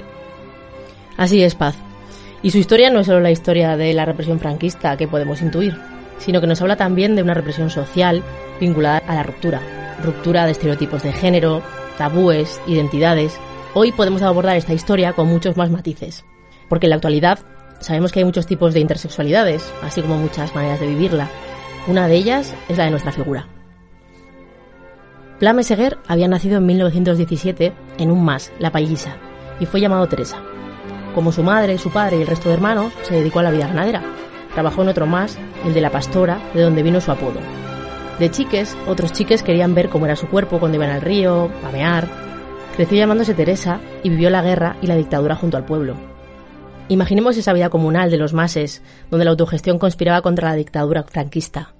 Así 1.16 1.44
es, 1.44 1.54
Paz. 1.54 1.76
Y 2.44 2.50
su 2.50 2.58
historia 2.58 2.90
no 2.90 3.00
es 3.00 3.06
solo 3.06 3.20
la 3.20 3.30
historia 3.30 3.74
de 3.78 3.94
la 3.94 4.04
represión 4.04 4.38
franquista 4.38 4.98
que 4.98 5.08
podemos 5.08 5.40
intuir, 5.40 5.78
sino 6.18 6.42
que 6.42 6.46
nos 6.46 6.60
habla 6.60 6.76
también 6.76 7.16
de 7.16 7.22
una 7.22 7.32
represión 7.32 7.70
social 7.70 8.22
vinculada 8.60 8.98
a 8.98 9.14
la 9.14 9.22
ruptura. 9.22 9.62
Ruptura 10.04 10.44
de 10.44 10.52
estereotipos 10.52 11.02
de 11.02 11.14
género, 11.14 11.62
tabúes, 11.96 12.60
identidades. 12.66 13.40
Hoy 13.72 13.92
podemos 13.92 14.20
abordar 14.20 14.58
esta 14.58 14.74
historia 14.74 15.14
con 15.14 15.26
muchos 15.26 15.56
más 15.56 15.70
matices, 15.70 16.26
porque 16.68 16.84
en 16.84 16.90
la 16.90 16.96
actualidad 16.96 17.38
sabemos 17.80 18.12
que 18.12 18.18
hay 18.18 18.26
muchos 18.26 18.46
tipos 18.46 18.74
de 18.74 18.80
intersexualidades, 18.80 19.72
así 19.82 20.02
como 20.02 20.18
muchas 20.18 20.54
maneras 20.54 20.80
de 20.80 20.88
vivirla. 20.88 21.30
Una 21.86 22.08
de 22.08 22.16
ellas 22.16 22.54
es 22.68 22.76
la 22.76 22.84
de 22.84 22.90
nuestra 22.90 23.12
figura. 23.12 23.48
Pla 25.38 25.54
Meseguer 25.54 25.96
había 26.06 26.28
nacido 26.28 26.58
en 26.58 26.66
1917 26.66 27.72
en 27.96 28.10
un 28.10 28.22
mas, 28.22 28.52
La 28.58 28.70
Pallisa, 28.70 29.16
y 29.60 29.64
fue 29.64 29.80
llamado 29.80 30.06
Teresa. 30.08 30.42
Como 31.14 31.30
su 31.30 31.44
madre, 31.44 31.78
su 31.78 31.90
padre 31.90 32.18
y 32.18 32.22
el 32.22 32.26
resto 32.26 32.48
de 32.48 32.54
hermanos, 32.56 32.92
se 33.02 33.14
dedicó 33.14 33.38
a 33.38 33.44
la 33.44 33.52
vida 33.52 33.68
ganadera. 33.68 34.02
Trabajó 34.52 34.82
en 34.82 34.88
otro 34.88 35.06
más, 35.06 35.38
el 35.64 35.72
de 35.72 35.80
la 35.80 35.90
pastora, 35.90 36.40
de 36.54 36.62
donde 36.62 36.82
vino 36.82 37.00
su 37.00 37.12
apodo. 37.12 37.40
De 38.18 38.30
chiques, 38.30 38.76
otros 38.88 39.12
chiques 39.12 39.42
querían 39.42 39.74
ver 39.74 39.88
cómo 39.88 40.06
era 40.06 40.16
su 40.16 40.28
cuerpo 40.28 40.58
cuando 40.58 40.76
iban 40.76 40.90
al 40.90 41.02
río, 41.02 41.50
pamear. 41.62 42.08
Creció 42.76 42.98
llamándose 42.98 43.34
Teresa 43.34 43.80
y 44.02 44.10
vivió 44.10 44.30
la 44.30 44.42
guerra 44.42 44.76
y 44.82 44.88
la 44.88 44.96
dictadura 44.96 45.36
junto 45.36 45.56
al 45.56 45.64
pueblo. 45.64 45.94
Imaginemos 46.88 47.36
esa 47.36 47.52
vida 47.52 47.70
comunal 47.70 48.10
de 48.10 48.18
los 48.18 48.32
mases, 48.32 48.82
donde 49.10 49.24
la 49.24 49.30
autogestión 49.30 49.78
conspiraba 49.78 50.20
contra 50.20 50.50
la 50.50 50.56
dictadura 50.56 51.04
franquista. 51.04 51.74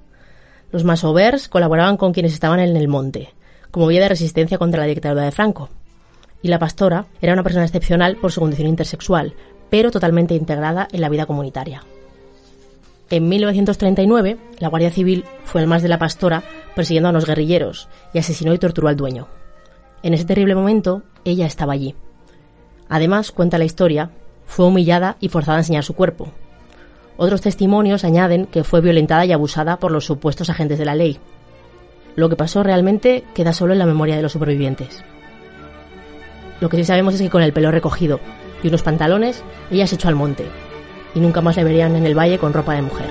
Los 0.70 0.84
masovers 0.84 1.48
colaboraban 1.48 1.96
con 1.96 2.12
quienes 2.12 2.32
estaban 2.32 2.60
en 2.60 2.76
el 2.76 2.88
monte, 2.88 3.34
como 3.70 3.88
vía 3.88 4.00
de 4.00 4.08
resistencia 4.08 4.58
contra 4.58 4.80
la 4.80 4.86
dictadura 4.86 5.24
de 5.24 5.32
Franco. 5.32 5.70
Y 6.44 6.48
la 6.48 6.58
pastora 6.58 7.06
era 7.22 7.32
una 7.32 7.42
persona 7.42 7.64
excepcional 7.64 8.16
por 8.16 8.30
su 8.30 8.40
condición 8.40 8.68
intersexual, 8.68 9.32
pero 9.70 9.90
totalmente 9.90 10.34
integrada 10.34 10.86
en 10.92 11.00
la 11.00 11.08
vida 11.08 11.24
comunitaria. 11.24 11.82
En 13.08 13.30
1939, 13.30 14.36
la 14.58 14.68
Guardia 14.68 14.90
Civil 14.90 15.24
fue 15.44 15.62
al 15.62 15.66
más 15.66 15.82
de 15.82 15.88
la 15.88 15.98
pastora 15.98 16.42
persiguiendo 16.76 17.08
a 17.08 17.12
unos 17.12 17.24
guerrilleros 17.24 17.88
y 18.12 18.18
asesinó 18.18 18.52
y 18.52 18.58
torturó 18.58 18.88
al 18.88 18.96
dueño. 18.96 19.26
En 20.02 20.12
ese 20.12 20.26
terrible 20.26 20.54
momento, 20.54 21.02
ella 21.24 21.46
estaba 21.46 21.72
allí. 21.72 21.94
Además, 22.90 23.32
cuenta 23.32 23.56
la 23.56 23.64
historia, 23.64 24.10
fue 24.44 24.66
humillada 24.66 25.16
y 25.20 25.30
forzada 25.30 25.56
a 25.56 25.60
enseñar 25.60 25.82
su 25.82 25.94
cuerpo. 25.94 26.28
Otros 27.16 27.40
testimonios 27.40 28.04
añaden 28.04 28.44
que 28.44 28.64
fue 28.64 28.82
violentada 28.82 29.24
y 29.24 29.32
abusada 29.32 29.78
por 29.78 29.92
los 29.92 30.04
supuestos 30.04 30.50
agentes 30.50 30.78
de 30.78 30.84
la 30.84 30.94
ley. 30.94 31.18
Lo 32.16 32.28
que 32.28 32.36
pasó 32.36 32.62
realmente 32.62 33.24
queda 33.32 33.54
solo 33.54 33.72
en 33.72 33.78
la 33.78 33.86
memoria 33.86 34.16
de 34.16 34.22
los 34.22 34.32
supervivientes. 34.32 35.02
Lo 36.64 36.70
que 36.70 36.78
sí 36.78 36.84
sabemos 36.84 37.12
es 37.12 37.20
que 37.20 37.28
con 37.28 37.42
el 37.42 37.52
pelo 37.52 37.70
recogido 37.70 38.20
y 38.62 38.68
unos 38.68 38.82
pantalones, 38.82 39.44
ella 39.70 39.86
se 39.86 39.96
echó 39.96 40.08
al 40.08 40.14
monte, 40.14 40.46
y 41.14 41.20
nunca 41.20 41.42
más 41.42 41.56
le 41.56 41.64
verían 41.64 41.94
en 41.94 42.06
el 42.06 42.18
valle 42.18 42.38
con 42.38 42.54
ropa 42.54 42.72
de 42.72 42.80
mujer. 42.80 43.10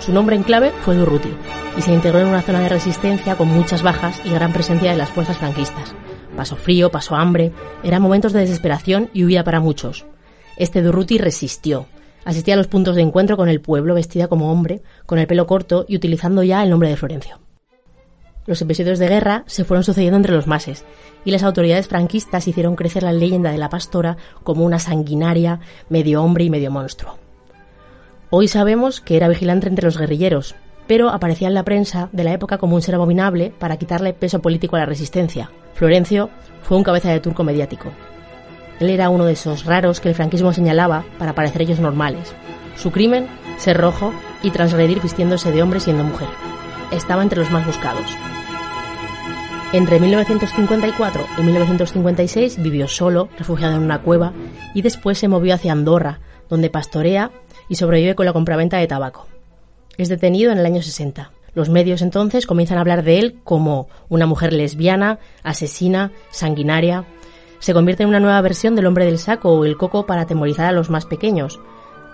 Su 0.00 0.12
nombre 0.12 0.36
en 0.36 0.42
clave 0.42 0.70
fue 0.82 0.94
Durruti, 0.94 1.30
y 1.78 1.80
se 1.80 1.94
integró 1.94 2.18
en 2.18 2.26
una 2.26 2.42
zona 2.42 2.60
de 2.60 2.68
resistencia 2.68 3.36
con 3.36 3.48
muchas 3.48 3.82
bajas 3.82 4.20
y 4.22 4.28
gran 4.28 4.52
presencia 4.52 4.90
de 4.90 4.98
las 4.98 5.08
fuerzas 5.08 5.38
franquistas. 5.38 5.94
Pasó 6.36 6.56
frío, 6.56 6.90
pasó 6.90 7.14
hambre, 7.14 7.52
eran 7.82 8.02
momentos 8.02 8.34
de 8.34 8.40
desesperación 8.40 9.08
y 9.14 9.24
huida 9.24 9.44
para 9.44 9.60
muchos. 9.60 10.04
Este 10.58 10.82
Durruti 10.82 11.16
resistió, 11.16 11.86
asistía 12.26 12.52
a 12.52 12.58
los 12.58 12.66
puntos 12.66 12.96
de 12.96 13.00
encuentro 13.00 13.38
con 13.38 13.48
el 13.48 13.62
pueblo 13.62 13.94
vestida 13.94 14.28
como 14.28 14.52
hombre, 14.52 14.82
con 15.06 15.18
el 15.18 15.26
pelo 15.26 15.46
corto 15.46 15.86
y 15.88 15.96
utilizando 15.96 16.42
ya 16.42 16.62
el 16.62 16.68
nombre 16.68 16.90
de 16.90 16.98
Florencio. 16.98 17.43
Los 18.46 18.60
episodios 18.60 18.98
de 18.98 19.08
guerra 19.08 19.44
se 19.46 19.64
fueron 19.64 19.84
sucediendo 19.84 20.18
entre 20.18 20.34
los 20.34 20.46
mases, 20.46 20.84
y 21.24 21.30
las 21.30 21.42
autoridades 21.42 21.88
franquistas 21.88 22.46
hicieron 22.46 22.76
crecer 22.76 23.02
la 23.02 23.12
leyenda 23.12 23.50
de 23.50 23.58
la 23.58 23.70
pastora 23.70 24.18
como 24.42 24.64
una 24.64 24.78
sanguinaria, 24.78 25.60
medio 25.88 26.22
hombre 26.22 26.44
y 26.44 26.50
medio 26.50 26.70
monstruo. 26.70 27.16
Hoy 28.28 28.48
sabemos 28.48 29.00
que 29.00 29.16
era 29.16 29.28
vigilante 29.28 29.68
entre 29.68 29.86
los 29.86 29.96
guerrilleros, 29.96 30.56
pero 30.86 31.08
aparecía 31.08 31.48
en 31.48 31.54
la 31.54 31.62
prensa 31.62 32.10
de 32.12 32.24
la 32.24 32.32
época 32.32 32.58
como 32.58 32.74
un 32.74 32.82
ser 32.82 32.94
abominable 32.94 33.52
para 33.58 33.78
quitarle 33.78 34.12
peso 34.12 34.40
político 34.40 34.76
a 34.76 34.80
la 34.80 34.86
resistencia. 34.86 35.50
Florencio 35.72 36.28
fue 36.62 36.76
un 36.76 36.84
cabeza 36.84 37.10
de 37.10 37.20
turco 37.20 37.44
mediático. 37.44 37.90
Él 38.80 38.90
era 38.90 39.08
uno 39.08 39.24
de 39.24 39.32
esos 39.32 39.64
raros 39.64 40.00
que 40.00 40.10
el 40.10 40.14
franquismo 40.14 40.52
señalaba 40.52 41.04
para 41.18 41.34
parecer 41.34 41.62
ellos 41.62 41.80
normales. 41.80 42.34
Su 42.76 42.90
crimen, 42.90 43.26
ser 43.56 43.78
rojo 43.78 44.12
y 44.42 44.50
transgredir 44.50 45.00
vistiéndose 45.00 45.52
de 45.52 45.62
hombre 45.62 45.80
siendo 45.80 46.04
mujer. 46.04 46.28
Estaba 46.90 47.22
entre 47.22 47.38
los 47.38 47.50
más 47.50 47.66
buscados. 47.66 48.16
Entre 49.74 49.98
1954 49.98 51.26
y 51.38 51.42
1956 51.42 52.62
vivió 52.62 52.86
solo, 52.86 53.28
refugiado 53.36 53.74
en 53.74 53.82
una 53.82 54.02
cueva, 54.02 54.32
y 54.72 54.82
después 54.82 55.18
se 55.18 55.26
movió 55.26 55.52
hacia 55.52 55.72
Andorra, 55.72 56.20
donde 56.48 56.70
pastorea 56.70 57.32
y 57.68 57.74
sobrevive 57.74 58.14
con 58.14 58.26
la 58.26 58.32
compraventa 58.32 58.76
de 58.76 58.86
tabaco. 58.86 59.26
Es 59.96 60.08
detenido 60.08 60.52
en 60.52 60.58
el 60.58 60.66
año 60.66 60.80
60. 60.80 61.32
Los 61.54 61.70
medios 61.70 62.02
entonces 62.02 62.46
comienzan 62.46 62.78
a 62.78 62.82
hablar 62.82 63.02
de 63.02 63.18
él 63.18 63.40
como 63.42 63.88
una 64.08 64.26
mujer 64.26 64.52
lesbiana, 64.52 65.18
asesina, 65.42 66.12
sanguinaria. 66.30 67.04
Se 67.58 67.74
convierte 67.74 68.04
en 68.04 68.10
una 68.10 68.20
nueva 68.20 68.40
versión 68.42 68.76
del 68.76 68.86
hombre 68.86 69.06
del 69.06 69.18
saco 69.18 69.50
o 69.50 69.64
el 69.64 69.76
coco 69.76 70.06
para 70.06 70.22
atemorizar 70.22 70.66
a 70.66 70.72
los 70.72 70.88
más 70.88 71.04
pequeños. 71.04 71.58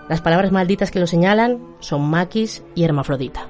Las 0.09 0.23
palabras 0.23 0.51
malditas 0.51 0.91
que 0.91 1.01
lo 1.01 1.07
señalan 1.07 1.61
son 1.81 2.09
maquis 2.09 2.63
y 2.75 2.85
hermafrodita. 2.85 3.49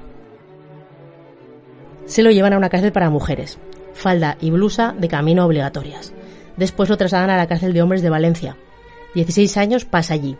Se 2.11 2.23
lo 2.23 2.29
llevan 2.29 2.51
a 2.51 2.57
una 2.57 2.67
cárcel 2.67 2.91
para 2.91 3.09
mujeres, 3.09 3.57
falda 3.93 4.35
y 4.41 4.49
blusa 4.51 4.93
de 4.99 5.07
camino 5.07 5.45
obligatorias. 5.45 6.11
Después 6.57 6.89
lo 6.89 6.97
trasladan 6.97 7.29
a 7.29 7.37
la 7.37 7.47
cárcel 7.47 7.71
de 7.71 7.81
hombres 7.81 8.01
de 8.01 8.09
Valencia. 8.09 8.57
16 9.15 9.55
años 9.55 9.85
pasa 9.85 10.15
allí. 10.15 10.35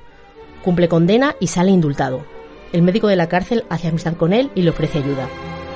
Cumple 0.65 0.89
condena 0.89 1.37
y 1.39 1.47
sale 1.47 1.71
indultado. 1.71 2.25
El 2.73 2.81
médico 2.81 3.07
de 3.07 3.15
la 3.15 3.29
cárcel 3.29 3.63
hace 3.69 3.87
amistad 3.87 4.15
con 4.15 4.33
él 4.33 4.51
y 4.53 4.63
le 4.63 4.71
ofrece 4.71 4.97
ayuda. 4.97 5.29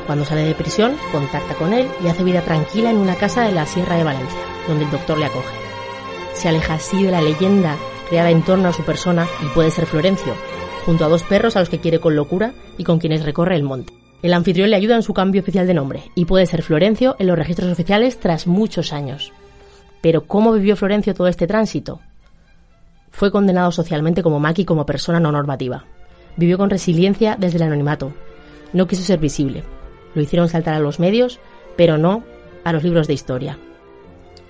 Cuando 0.05 0.25
sale 0.25 0.43
de 0.43 0.53
prisión, 0.53 0.97
contacta 1.13 1.53
con 1.53 1.71
él 1.71 1.87
y 2.03 2.09
hace 2.09 2.25
vida 2.25 2.41
tranquila 2.41 2.89
en 2.89 2.97
una 2.97 3.15
casa 3.15 3.43
de 3.45 3.53
la 3.53 3.65
Sierra 3.65 3.95
de 3.95 4.03
Valencia, 4.03 4.39
donde 4.67 4.83
el 4.83 4.91
doctor 4.91 5.17
le 5.17 5.27
acoge. 5.27 5.55
Se 6.33 6.49
aleja 6.49 6.73
así 6.73 7.03
de 7.05 7.11
la 7.11 7.21
leyenda 7.21 7.77
creada 8.09 8.31
en 8.31 8.43
torno 8.43 8.67
a 8.67 8.73
su 8.73 8.83
persona 8.83 9.27
y 9.41 9.47
puede 9.53 9.71
ser 9.71 9.85
Florencio, 9.85 10.33
junto 10.85 11.05
a 11.05 11.07
dos 11.07 11.23
perros 11.23 11.55
a 11.55 11.61
los 11.61 11.69
que 11.69 11.79
quiere 11.79 12.01
con 12.01 12.17
locura 12.17 12.51
y 12.77 12.83
con 12.83 12.99
quienes 12.99 13.23
recorre 13.23 13.55
el 13.55 13.63
monte. 13.63 14.04
El 14.22 14.34
anfitrión 14.34 14.69
le 14.69 14.75
ayuda 14.75 14.95
en 14.95 15.03
su 15.03 15.13
cambio 15.13 15.41
oficial 15.41 15.67
de 15.67 15.74
nombre 15.74 16.03
y 16.15 16.25
puede 16.25 16.45
ser 16.45 16.63
Florencio 16.63 17.15
en 17.19 17.27
los 17.27 17.38
registros 17.38 17.72
oficiales 17.72 18.19
tras 18.19 18.48
muchos 18.48 18.93
años. 18.93 19.34
Pero 20.01 20.25
¿cómo 20.25 20.53
vivió 20.53 20.75
Florencio 20.75 21.13
todo 21.13 21.27
este 21.27 21.48
tránsito? 21.48 22.00
Fue 23.12 23.31
condenado 23.31 23.72
socialmente 23.72 24.24
como 24.24 24.39
Maki 24.39 24.65
como 24.65 24.86
persona 24.86 25.19
no 25.19 25.31
normativa. 25.31 25.86
Vivió 26.38 26.57
con 26.57 26.69
resiliencia 26.69 27.38
desde 27.39 27.57
el 27.57 27.63
anonimato. 27.63 28.13
No 28.74 28.88
quiso 28.88 29.03
ser 29.03 29.19
visible. 29.19 29.63
Lo 30.15 30.22
hicieron 30.22 30.50
saltar 30.50 30.74
a 30.74 30.79
los 30.79 31.00
medios, 31.00 31.39
pero 31.75 31.98
no 31.98 32.24
a 32.63 32.74
los 32.74 32.84
libros 32.84 33.07
de 33.07 33.13
historia. 33.13 33.57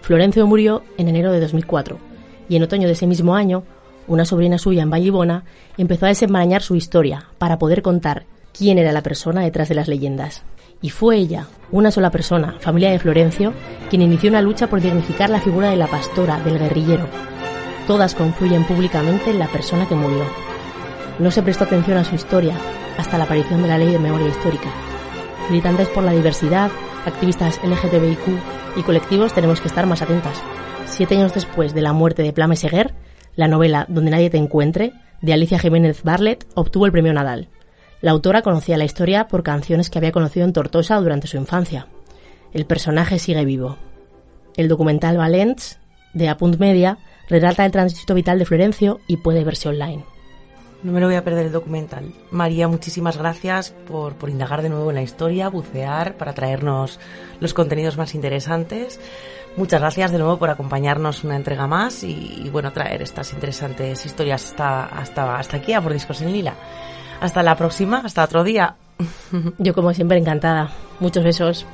Florencio 0.02 0.46
murió 0.48 0.84
en 0.98 1.10
enero 1.10 1.32
de 1.32 1.40
2004 1.42 1.98
y 2.48 2.56
en 2.56 2.64
otoño 2.64 2.88
de 2.88 2.94
ese 2.94 3.08
mismo 3.08 3.36
año, 3.36 3.64
una 4.08 4.26
sobrina 4.26 4.58
suya 4.58 4.84
en 4.84 4.90
Vallibona 4.90 5.44
empezó 5.78 6.06
a 6.06 6.10
desenmarañar 6.10 6.62
su 6.62 6.76
historia 6.76 7.26
para 7.38 7.58
poder 7.58 7.82
contar 7.82 8.26
quién 8.58 8.78
era 8.78 8.92
la 8.92 9.04
persona 9.04 9.42
detrás 9.42 9.70
de 9.70 9.76
las 9.76 9.88
leyendas. 9.88 10.44
Y 10.82 10.90
fue 10.90 11.18
ella, 11.18 11.48
una 11.72 11.92
sola 11.92 12.12
persona, 12.12 12.56
familia 12.60 12.92
de 12.92 13.00
Florencio, 13.00 13.54
quien 13.90 14.02
inició 14.02 14.30
una 14.30 14.42
lucha 14.42 14.68
por 14.68 14.82
dignificar 14.82 15.30
la 15.30 15.42
figura 15.42 15.70
de 15.70 15.76
la 15.76 15.88
pastora, 15.88 16.40
del 16.40 16.60
guerrillero. 16.60 17.08
Todas 17.88 18.16
confluyen 18.16 18.66
públicamente 18.66 19.32
en 19.32 19.40
la 19.40 19.48
persona 19.48 19.88
que 19.88 19.96
murió. 19.96 20.24
No 21.20 21.32
se 21.32 21.42
prestó 21.42 21.64
atención 21.64 21.98
a 21.98 22.04
su 22.04 22.16
historia 22.16 22.56
hasta 22.98 23.18
la 23.18 23.26
aparición 23.26 23.62
de 23.62 23.68
la 23.68 23.78
ley 23.78 23.92
de 23.92 24.00
memoria 24.00 24.28
histórica. 24.28 24.70
Militantes 25.50 25.88
por 25.90 26.04
la 26.04 26.12
diversidad, 26.12 26.72
activistas 27.06 27.60
LGTBIQ 27.64 28.78
y 28.78 28.84
colectivos 28.84 29.34
tenemos 29.34 29.62
que 29.62 29.68
estar 29.68 29.86
más 29.86 30.02
atentas. 30.02 30.42
Siete 30.86 31.16
años 31.16 31.34
después 31.34 31.74
de 31.74 31.82
la 31.82 31.94
muerte 31.94 32.24
de 32.24 32.34
Plame 32.34 32.56
Seguer, 32.56 32.94
la 33.36 33.48
novela 33.48 33.86
Donde 33.90 34.12
nadie 34.12 34.30
te 34.30 34.38
encuentre, 34.38 34.94
de 35.22 35.34
Alicia 35.34 35.60
Jiménez 35.60 36.04
Barlet, 36.04 36.46
obtuvo 36.56 36.86
el 36.86 36.92
premio 36.92 37.14
Nadal. 37.14 37.50
La 38.02 38.12
autora 38.12 38.42
conocía 38.42 38.78
la 38.78 38.86
historia 38.86 39.28
por 39.28 39.44
canciones 39.44 39.90
que 39.90 39.98
había 39.98 40.12
conocido 40.12 40.46
en 40.46 40.54
Tortosa 40.54 40.96
durante 40.98 41.28
su 41.28 41.38
infancia. 41.38 41.88
El 42.54 42.66
personaje 42.66 43.20
sigue 43.20 43.46
vivo. 43.46 43.78
El 44.56 44.68
documental 44.68 45.18
Valents, 45.18 45.80
de 46.14 46.30
Apunt 46.30 46.58
Media, 46.58 46.98
relata 47.28 47.66
el 47.66 47.72
tránsito 47.72 48.14
vital 48.14 48.40
de 48.40 48.46
Florencio 48.46 49.00
y 49.08 49.18
puede 49.18 49.44
verse 49.44 49.70
online. 49.70 50.06
No 50.84 50.92
me 50.92 51.00
lo 51.00 51.08
voy 51.08 51.16
a 51.16 51.24
perder 51.24 51.48
el 51.48 51.52
documental. 51.52 52.14
María, 52.30 52.68
muchísimas 52.68 53.18
gracias 53.18 53.72
por, 53.88 54.14
por 54.14 54.30
indagar 54.30 54.62
de 54.62 54.70
nuevo 54.70 54.92
en 54.92 54.96
la 54.96 55.02
historia, 55.02 55.50
bucear, 55.50 56.16
para 56.16 56.34
traernos 56.34 57.00
los 57.40 57.54
contenidos 57.54 57.98
más 57.98 58.14
interesantes. 58.14 59.00
Muchas 59.58 59.80
gracias 59.82 60.12
de 60.12 60.20
nuevo 60.20 60.38
por 60.38 60.50
acompañarnos 60.50 61.24
una 61.24 61.38
entrega 61.38 61.66
más 61.66 62.04
y, 62.04 62.50
bueno, 62.52 62.72
traer 62.72 63.02
estas 63.02 63.34
interesantes 63.34 64.06
historias 64.06 64.46
hasta, 64.46 64.86
hasta, 64.86 65.38
hasta 65.38 65.58
aquí, 65.58 65.74
a 65.74 65.82
por 65.82 65.94
Discos 65.94 66.22
en 66.22 66.34
Lila. 66.34 66.54
Hasta 67.22 67.44
la 67.44 67.56
próxima, 67.56 68.02
hasta 68.04 68.24
otro 68.24 68.44
día. 68.44 68.76
Yo 69.58 69.74
como 69.74 69.94
siempre 69.94 70.18
encantada. 70.18 70.72
Muchos 71.00 71.24
besos. 71.24 71.66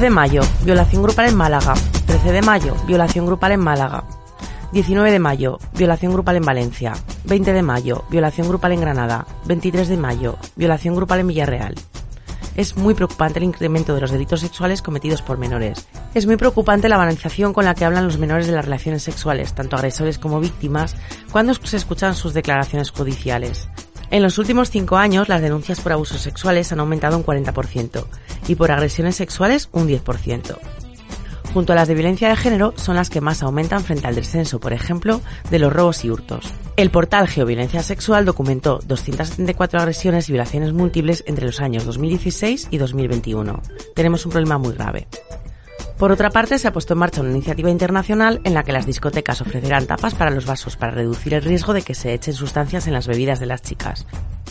De 0.00 0.10
mayo, 0.10 0.42
violación 0.64 1.02
grupal 1.02 1.28
en 1.28 1.36
Málaga. 1.36 1.74
13 2.06 2.32
de 2.32 2.42
mayo, 2.42 2.74
violación 2.86 3.26
grupal 3.26 3.52
en 3.52 3.60
Málaga. 3.60 4.04
19 4.72 5.12
de 5.12 5.18
mayo, 5.18 5.58
violación 5.74 6.12
grupal 6.12 6.36
en 6.36 6.44
Valencia. 6.44 6.94
20 7.24 7.52
de 7.52 7.62
mayo, 7.62 8.04
violación 8.08 8.48
grupal 8.48 8.72
en 8.72 8.80
Granada. 8.80 9.26
23 9.44 9.88
de 9.88 9.96
mayo, 9.98 10.38
violación 10.56 10.96
grupal 10.96 11.20
en 11.20 11.26
Villarreal. 11.26 11.74
Es 12.56 12.76
muy 12.76 12.94
preocupante 12.94 13.38
el 13.38 13.44
incremento 13.44 13.94
de 13.94 14.00
los 14.00 14.10
delitos 14.10 14.40
sexuales 14.40 14.82
cometidos 14.82 15.20
por 15.20 15.36
menores. 15.36 15.86
Es 16.14 16.26
muy 16.26 16.36
preocupante 16.36 16.88
la 16.88 16.96
banalización 16.96 17.52
con 17.52 17.64
la 17.64 17.74
que 17.74 17.84
hablan 17.84 18.06
los 18.06 18.18
menores 18.18 18.46
de 18.46 18.52
las 18.52 18.64
relaciones 18.64 19.02
sexuales, 19.02 19.54
tanto 19.54 19.76
agresores 19.76 20.18
como 20.18 20.40
víctimas, 20.40 20.96
cuando 21.30 21.54
se 21.54 21.76
escuchan 21.76 22.14
sus 22.14 22.34
declaraciones 22.34 22.90
judiciales. 22.90 23.68
En 24.12 24.22
los 24.22 24.36
últimos 24.36 24.70
cinco 24.70 24.98
años, 24.98 25.30
las 25.30 25.40
denuncias 25.40 25.80
por 25.80 25.92
abusos 25.92 26.20
sexuales 26.20 26.70
han 26.70 26.80
aumentado 26.80 27.16
un 27.16 27.24
40% 27.24 28.04
y 28.46 28.56
por 28.56 28.70
agresiones 28.70 29.16
sexuales 29.16 29.70
un 29.72 29.88
10%. 29.88 30.58
Junto 31.54 31.72
a 31.72 31.76
las 31.76 31.88
de 31.88 31.94
violencia 31.94 32.28
de 32.28 32.36
género 32.36 32.74
son 32.76 32.96
las 32.96 33.08
que 33.08 33.22
más 33.22 33.42
aumentan 33.42 33.82
frente 33.82 34.06
al 34.06 34.14
descenso, 34.14 34.60
por 34.60 34.74
ejemplo, 34.74 35.22
de 35.50 35.58
los 35.58 35.72
robos 35.72 36.04
y 36.04 36.10
hurtos. 36.10 36.52
El 36.76 36.90
portal 36.90 37.26
Geoviolencia 37.26 37.82
Sexual 37.82 38.26
documentó 38.26 38.80
274 38.84 39.80
agresiones 39.80 40.28
y 40.28 40.32
violaciones 40.32 40.74
múltiples 40.74 41.24
entre 41.26 41.46
los 41.46 41.60
años 41.60 41.86
2016 41.86 42.68
y 42.70 42.76
2021. 42.76 43.62
Tenemos 43.94 44.26
un 44.26 44.32
problema 44.32 44.58
muy 44.58 44.74
grave. 44.74 45.08
Por 45.98 46.10
otra 46.10 46.30
parte, 46.30 46.58
se 46.58 46.68
ha 46.68 46.72
puesto 46.72 46.94
en 46.94 46.98
marcha 46.98 47.20
una 47.20 47.30
iniciativa 47.30 47.70
internacional 47.70 48.40
en 48.44 48.54
la 48.54 48.64
que 48.64 48.72
las 48.72 48.86
discotecas 48.86 49.40
ofrecerán 49.40 49.86
tapas 49.86 50.14
para 50.14 50.30
los 50.30 50.46
vasos 50.46 50.76
para 50.76 50.92
reducir 50.92 51.34
el 51.34 51.42
riesgo 51.42 51.72
de 51.72 51.82
que 51.82 51.94
se 51.94 52.12
echen 52.12 52.34
sustancias 52.34 52.86
en 52.86 52.92
las 52.92 53.06
bebidas 53.06 53.40
de 53.40 53.46
las 53.46 53.62
chicas. 53.62 54.06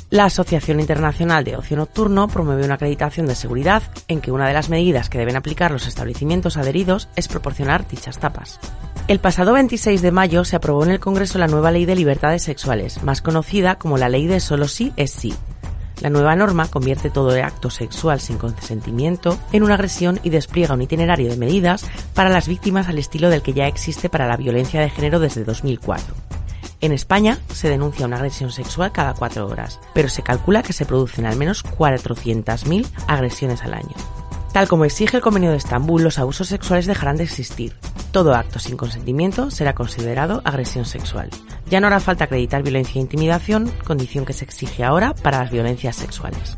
La 0.10 0.26
Asociación 0.26 0.82
Internacional 0.82 1.46
de 1.46 1.56
Ocio 1.56 1.78
Nocturno 1.78 2.28
promueve 2.28 2.66
una 2.66 2.74
acreditación 2.74 3.28
de 3.28 3.36
seguridad 3.36 3.82
en 4.10 4.20
que 4.20 4.32
una 4.32 4.48
de 4.48 4.54
las 4.54 4.70
medidas 4.70 5.10
que 5.10 5.18
deben 5.18 5.38
aplicar 5.38 5.72
los 5.72 5.88
establecimientos 5.88 6.58
adheridos 6.58 7.08
es 7.16 7.30
proporcionar 7.30 7.88
dichas 7.88 8.20
tapas. 8.20 8.60
El 9.08 9.20
pasado 9.20 9.54
26 9.54 10.02
de 10.02 10.12
mayo 10.12 10.44
se 10.44 10.56
aprobó 10.56 10.84
en 10.84 10.92
el 10.92 11.00
Congreso 11.00 11.40
la 11.40 11.48
nueva 11.48 11.72
Ley 11.72 11.86
de 11.86 11.96
Libertades 11.96 12.44
Sexuales, 12.44 13.04
más 13.04 13.22
conocida 13.22 13.76
como 13.76 13.98
la 13.98 14.10
Ley 14.10 14.28
de 14.28 14.40
Solo 14.42 14.68
sí 14.68 14.92
es 14.98 15.12
sí, 15.12 15.34
la 16.02 16.10
nueva 16.10 16.36
norma 16.36 16.68
convierte 16.68 17.10
todo 17.10 17.32
acto 17.44 17.70
sexual 17.70 18.20
sin 18.20 18.38
consentimiento 18.38 19.38
en 19.52 19.64
una 19.64 19.76
agresión 19.76 20.20
y 20.24 20.30
despliega 20.30 20.74
un 20.74 20.82
itinerario 20.82 21.30
de 21.30 21.38
medidas 21.38 21.86
para 22.14 22.30
las 22.30 22.48
víctimas 22.48 22.88
al 22.88 22.98
estilo 22.98 23.30
del 23.30 23.42
que 23.42 23.54
ya 23.54 23.68
existe 23.68 24.10
para 24.10 24.28
la 24.28 24.38
violencia 24.38 24.82
de 24.82 24.90
género 24.90 25.20
desde 25.20 25.44
2004. 25.44 26.14
En 26.82 26.92
España 26.92 27.38
se 27.54 27.70
denuncia 27.70 28.08
una 28.08 28.18
agresión 28.18 28.52
sexual 28.52 28.92
cada 28.92 29.14
cuatro 29.14 29.46
horas, 29.46 29.80
pero 29.94 30.10
se 30.10 30.24
calcula 30.24 30.64
que 30.64 30.74
se 30.74 30.86
producen 30.86 31.28
al 31.28 31.38
menos 31.38 31.64
400.000 31.64 32.88
agresiones 33.08 33.62
al 33.62 33.76
año. 33.76 34.21
Tal 34.54 34.68
como 34.68 34.84
exige 34.84 35.16
el 35.16 35.24
Convenio 35.24 35.52
de 35.52 35.58
Estambul, 35.58 36.04
los 36.04 36.20
abusos 36.20 36.50
sexuales 36.50 36.86
dejarán 36.86 37.16
de 37.16 37.24
existir. 37.24 37.74
Todo 38.12 38.36
acto 38.36 38.60
sin 38.60 38.76
consentimiento 38.76 39.50
será 39.50 39.74
considerado 39.74 40.42
agresión 40.44 40.84
sexual. 40.84 41.30
Ya 41.70 41.80
no 41.80 41.88
hará 41.88 42.02
falta 42.02 42.26
acreditar 42.26 42.62
violencia 42.62 43.00
e 43.00 43.02
intimidación, 43.02 43.72
condición 43.86 44.26
que 44.26 44.34
se 44.34 44.44
exige 44.44 44.84
ahora 44.84 45.14
para 45.14 45.40
las 45.40 45.52
violencias 45.52 45.96
sexuales. 45.96 46.58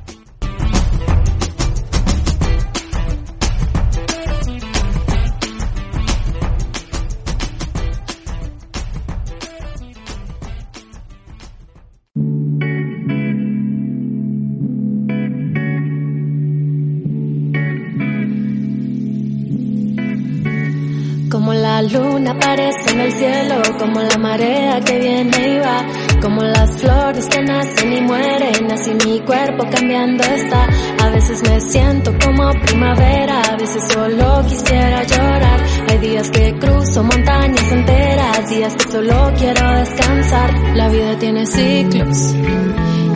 Luna 21.81 22.31
aparece 22.31 22.91
en 22.91 22.99
el 22.99 23.11
cielo 23.11 23.61
como 23.79 24.01
la 24.01 24.17
marea 24.17 24.79
que 24.81 24.99
viene 24.99 25.55
y 25.55 25.57
va, 25.59 25.85
como 26.21 26.41
las 26.43 26.71
flores 26.79 27.27
que 27.27 27.41
nacen 27.41 27.93
y 27.93 28.01
mueren, 28.01 28.71
así 28.71 28.91
mi 29.05 29.19
cuerpo 29.21 29.65
cambiando 29.71 30.23
está. 30.23 30.67
A 31.03 31.09
veces 31.09 31.41
me 31.49 31.59
siento 31.61 32.13
como 32.23 32.51
primavera, 32.61 33.41
a 33.41 33.55
veces 33.55 33.83
solo 33.91 34.43
quisiera 34.47 35.03
llorar. 35.03 35.63
Hay 35.89 35.97
días 35.97 36.29
que 36.29 36.53
cruzo 36.59 37.03
montañas 37.03 37.71
enteras, 37.71 38.49
días 38.49 38.75
que 38.75 38.91
solo 38.91 39.33
quiero 39.37 39.71
descansar. 39.71 40.53
La 40.75 40.89
vida 40.89 41.17
tiene 41.17 41.45
ciclos 41.45 42.35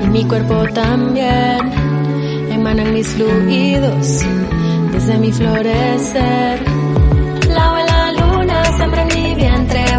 y 0.04 0.08
mi 0.08 0.26
cuerpo 0.26 0.64
también. 0.74 1.60
Emanan 2.52 2.94
mis 2.94 3.08
fluidos 3.10 4.26
desde 4.92 5.18
mi 5.20 5.32
florecer 5.32 6.77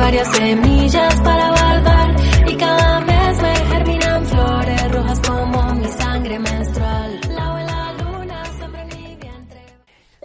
varias 0.09 0.35
semillas 0.35 1.21
para 1.21 1.51
balbar 1.51 2.17
y 2.47 2.57
cada 2.57 3.01
mes 3.01 3.43
me 3.43 3.55
germinan 3.55 4.25
flores 4.25 4.91
rojas 4.91 5.21
como 5.21 5.75
mi 5.75 5.89
sangre 5.89 6.39
menstrual. 6.39 7.21
La 7.29 7.93
luna 7.93 8.43
mi 8.87 9.17
vientre. 9.17 9.61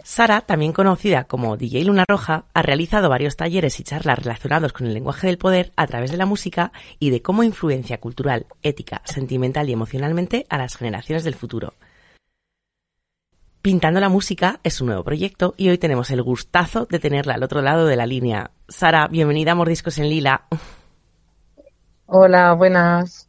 Sara, 0.02 0.40
también 0.40 0.72
conocida 0.72 1.24
como 1.24 1.58
DJ 1.58 1.84
Luna 1.84 2.06
Roja, 2.08 2.46
ha 2.54 2.62
realizado 2.62 3.10
varios 3.10 3.36
talleres 3.36 3.78
y 3.78 3.82
charlas 3.84 4.20
relacionados 4.20 4.72
con 4.72 4.86
el 4.86 4.94
lenguaje 4.94 5.26
del 5.26 5.36
poder 5.36 5.70
a 5.76 5.86
través 5.86 6.10
de 6.10 6.16
la 6.16 6.24
música 6.24 6.72
y 6.98 7.10
de 7.10 7.20
cómo 7.20 7.42
influencia 7.42 8.00
cultural, 8.00 8.46
ética, 8.62 9.02
sentimental 9.04 9.68
y 9.68 9.74
emocionalmente 9.74 10.46
a 10.48 10.56
las 10.56 10.76
generaciones 10.76 11.24
del 11.24 11.34
futuro. 11.34 11.74
Pintando 13.64 13.98
la 13.98 14.10
música 14.10 14.60
es 14.62 14.82
un 14.82 14.88
nuevo 14.88 15.04
proyecto 15.04 15.54
y 15.56 15.70
hoy 15.70 15.78
tenemos 15.78 16.10
el 16.10 16.22
gustazo 16.22 16.84
de 16.84 16.98
tenerla 16.98 17.32
al 17.32 17.42
otro 17.42 17.62
lado 17.62 17.86
de 17.86 17.96
la 17.96 18.04
línea. 18.04 18.50
Sara, 18.68 19.08
bienvenida 19.08 19.52
a 19.52 19.54
Mordiscos 19.54 19.96
en 19.96 20.10
Lila. 20.10 20.44
Hola, 22.04 22.52
buenas. 22.52 23.26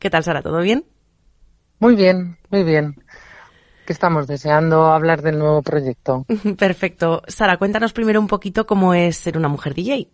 ¿Qué 0.00 0.10
tal, 0.10 0.24
Sara? 0.24 0.42
¿Todo 0.42 0.58
bien? 0.62 0.84
Muy 1.78 1.94
bien, 1.94 2.36
muy 2.50 2.64
bien. 2.64 2.96
Que 3.86 3.92
estamos 3.92 4.26
deseando 4.26 4.86
hablar 4.86 5.22
del 5.22 5.38
nuevo 5.38 5.62
proyecto. 5.62 6.26
Perfecto. 6.58 7.22
Sara, 7.28 7.56
cuéntanos 7.56 7.92
primero 7.92 8.18
un 8.18 8.26
poquito 8.26 8.66
cómo 8.66 8.94
es 8.94 9.16
ser 9.16 9.38
una 9.38 9.46
mujer 9.46 9.74
DJ. 9.74 10.08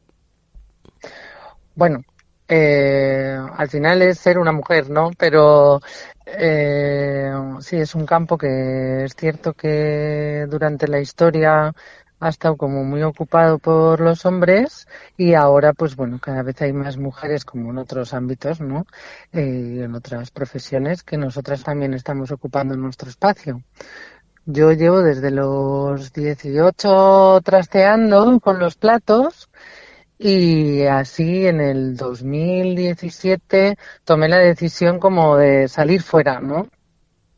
Bueno, 1.75 2.03
eh, 2.49 3.39
al 3.57 3.69
final 3.69 4.03
es 4.03 4.19
ser 4.19 4.39
una 4.39 4.53
mujer, 4.53 4.91
¿no? 4.91 5.11
Pero 5.17 5.81
eh, 6.27 7.31
sí, 7.61 7.77
es 7.77 7.95
un 7.95 8.07
campo 8.07 8.37
que 8.39 9.05
es 9.05 9.15
cierto 9.17 9.55
que 9.55 10.47
durante 10.49 10.89
la 10.89 11.01
historia 11.01 11.73
ha 12.23 12.29
estado 12.29 12.57
como 12.57 12.85
muy 12.85 13.03
ocupado 13.03 13.59
por 13.59 14.01
los 14.01 14.25
hombres 14.27 14.87
y 15.17 15.35
ahora 15.35 15.73
pues 15.73 15.97
bueno 15.97 16.21
cada 16.21 16.43
vez 16.45 16.63
hay 16.63 16.73
más 16.73 16.97
mujeres 16.97 17.45
como 17.45 17.71
en 17.71 17.79
otros 17.79 18.15
ámbitos 18.15 18.61
no 18.61 18.87
eh, 19.33 19.81
en 19.85 19.95
otras 19.97 20.31
profesiones 20.31 21.03
que 21.03 21.17
nosotras 21.17 21.65
también 21.65 21.95
estamos 21.95 22.31
ocupando 22.31 22.77
nuestro 22.77 23.09
espacio 23.09 23.63
yo 24.45 24.73
llevo 24.73 25.03
desde 25.03 25.33
los 25.33 26.13
18 26.13 27.41
trasteando 27.43 28.39
con 28.41 28.61
los 28.61 28.77
platos 28.77 29.49
y 30.23 30.83
así 30.87 31.47
en 31.47 31.61
el 31.61 31.97
2017 31.97 33.77
tomé 34.05 34.29
la 34.29 34.39
decisión 34.39 34.99
como 34.99 35.37
de 35.37 35.69
salir 35.69 36.03
fuera 36.03 36.41
no 36.41 36.69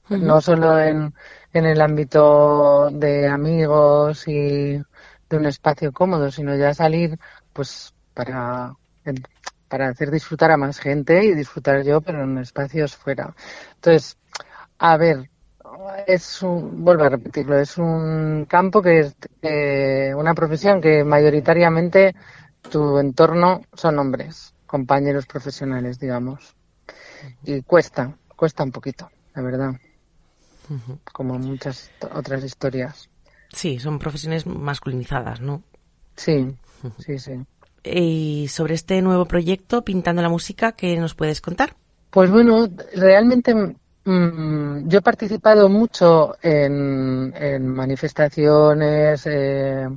no 0.09 0.41
solo 0.41 0.79
en 0.79 1.15
en 1.55 1.67
el 1.67 1.81
ámbito 1.81 2.91
de 2.91 3.29
amigos 3.29 4.27
y 4.27 4.83
de 5.31 5.37
un 5.37 5.47
espacio 5.47 5.93
cómodo, 5.93 6.31
sino 6.31 6.57
ya 6.57 6.75
salir 6.75 7.17
pues 7.53 7.95
para, 8.13 8.75
para 9.69 9.89
hacer 9.89 10.11
disfrutar 10.11 10.51
a 10.51 10.57
más 10.57 10.81
gente 10.81 11.25
y 11.25 11.35
disfrutar 11.35 11.83
yo, 11.85 12.01
pero 12.01 12.25
en 12.25 12.39
espacios 12.39 12.97
fuera. 12.97 13.35
Entonces, 13.77 14.19
a 14.79 14.97
ver, 14.97 15.31
es 16.09 16.43
un, 16.43 16.85
vuelvo 16.85 17.05
a 17.05 17.11
repetirlo, 17.11 17.57
es 17.57 17.79
un 17.79 18.47
campo 18.47 18.83
que 18.83 19.01
es 19.01 19.17
eh, 19.43 20.13
una 20.17 20.35
profesión 20.35 20.81
que 20.81 21.05
mayoritariamente 21.05 22.17
tu 22.71 22.99
entorno 22.99 23.63
son 23.73 23.99
hombres, 23.99 24.55
compañeros 24.67 25.27
profesionales, 25.27 25.99
digamos. 25.99 26.55
Y 27.45 27.63
cuesta, 27.63 28.17
cuesta 28.37 28.65
un 28.65 28.73
poquito, 28.73 29.11
la 29.35 29.43
verdad 29.43 29.75
como 31.13 31.39
muchas 31.39 31.91
otras 32.15 32.45
historias. 32.45 33.09
Sí, 33.51 33.79
son 33.79 33.99
profesiones 33.99 34.47
masculinizadas, 34.47 35.41
¿no? 35.41 35.63
Sí, 36.17 36.55
sí, 36.99 37.19
sí. 37.19 37.33
Y 37.85 38.49
sobre 38.49 38.75
este 38.75 39.01
nuevo 39.03 39.27
proyecto, 39.27 39.85
Pintando 39.85 40.23
la 40.23 40.29
Música, 40.29 40.73
¿qué 40.73 40.97
nos 40.99 41.15
puedes 41.15 41.41
contar? 41.41 41.75
Pues 42.11 42.31
bueno, 42.31 42.69
realmente 42.95 43.55
mm, 43.55 44.89
yo 44.89 44.99
he 44.99 45.03
participado 45.03 45.69
mucho 45.69 46.37
en, 46.43 47.67
manifestaciones, 47.67 49.27
eh, 49.27 49.89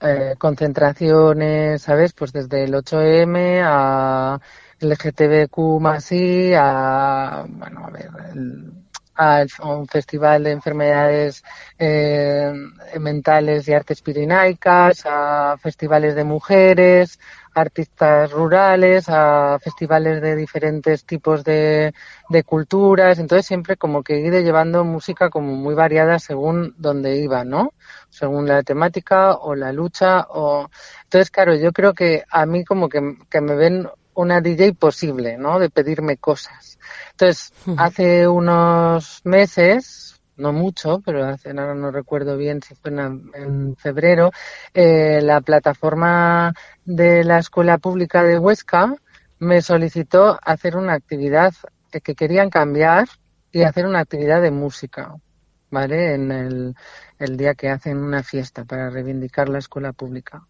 eh, 0.00 0.34
concentraciones, 0.38 1.82
¿sabes? 1.82 2.12
Pues 2.12 2.32
desde 2.32 2.64
el 2.64 2.74
8M 2.74 3.62
a 3.64 4.40
LGTBQ 4.80 5.80
más 5.80 6.12
I, 6.12 6.54
a, 6.56 7.44
bueno, 7.48 7.86
a 7.86 7.90
ver, 7.90 8.10
el, 8.32 8.72
a 9.18 9.44
un 9.64 9.86
festival 9.88 10.44
de 10.44 10.52
enfermedades 10.52 11.42
eh, 11.78 12.52
mentales 13.00 13.68
y 13.68 13.72
artes 13.72 14.00
pirinaicas, 14.00 15.02
a 15.04 15.56
festivales 15.60 16.14
de 16.14 16.24
mujeres, 16.24 17.18
artistas 17.52 18.30
rurales, 18.30 19.06
a 19.08 19.58
festivales 19.60 20.22
de 20.22 20.36
diferentes 20.36 21.04
tipos 21.04 21.42
de, 21.42 21.92
culturas. 22.46 23.18
Entonces 23.18 23.46
siempre 23.46 23.76
como 23.76 24.02
que 24.04 24.20
ido 24.20 24.38
llevando 24.40 24.84
música 24.84 25.30
como 25.30 25.54
muy 25.56 25.74
variada 25.74 26.18
según 26.20 26.74
donde 26.78 27.16
iba, 27.16 27.44
¿no? 27.44 27.72
Según 28.10 28.46
la 28.46 28.62
temática 28.62 29.36
o 29.36 29.54
la 29.54 29.72
lucha 29.72 30.26
o... 30.30 30.68
Entonces, 31.04 31.30
claro, 31.30 31.54
yo 31.54 31.72
creo 31.72 31.94
que 31.94 32.24
a 32.30 32.46
mí 32.46 32.64
como 32.64 32.88
que, 32.88 33.16
que 33.30 33.40
me 33.40 33.54
ven 33.54 33.88
una 34.14 34.40
DJ 34.40 34.74
posible, 34.74 35.38
¿no? 35.38 35.60
De 35.60 35.70
pedirme 35.70 36.16
cosas. 36.16 36.78
Entonces, 37.12 37.52
hace 37.76 38.26
unos 38.26 39.20
meses, 39.24 40.20
no 40.36 40.52
mucho, 40.52 41.00
pero 41.04 41.24
hace, 41.24 41.54
no, 41.54 41.72
no 41.74 41.92
recuerdo 41.92 42.36
bien 42.36 42.60
si 42.60 42.74
fue 42.74 42.90
en, 42.90 43.76
febrero, 43.76 44.32
eh, 44.74 45.20
la 45.22 45.40
plataforma 45.40 46.52
de 46.84 47.22
la 47.22 47.38
Escuela 47.38 47.78
Pública 47.78 48.24
de 48.24 48.38
Huesca 48.38 48.94
me 49.38 49.62
solicitó 49.62 50.38
hacer 50.42 50.76
una 50.76 50.94
actividad 50.94 51.54
que 52.02 52.14
querían 52.14 52.50
cambiar 52.50 53.06
y 53.52 53.62
hacer 53.62 53.86
una 53.86 54.00
actividad 54.00 54.42
de 54.42 54.50
música, 54.50 55.14
¿vale? 55.70 56.14
En 56.14 56.32
el, 56.32 56.74
el 57.18 57.36
día 57.36 57.54
que 57.54 57.68
hacen 57.68 57.98
una 57.98 58.22
fiesta 58.22 58.64
para 58.64 58.90
reivindicar 58.90 59.48
la 59.48 59.58
escuela 59.58 59.92
pública 59.92 60.46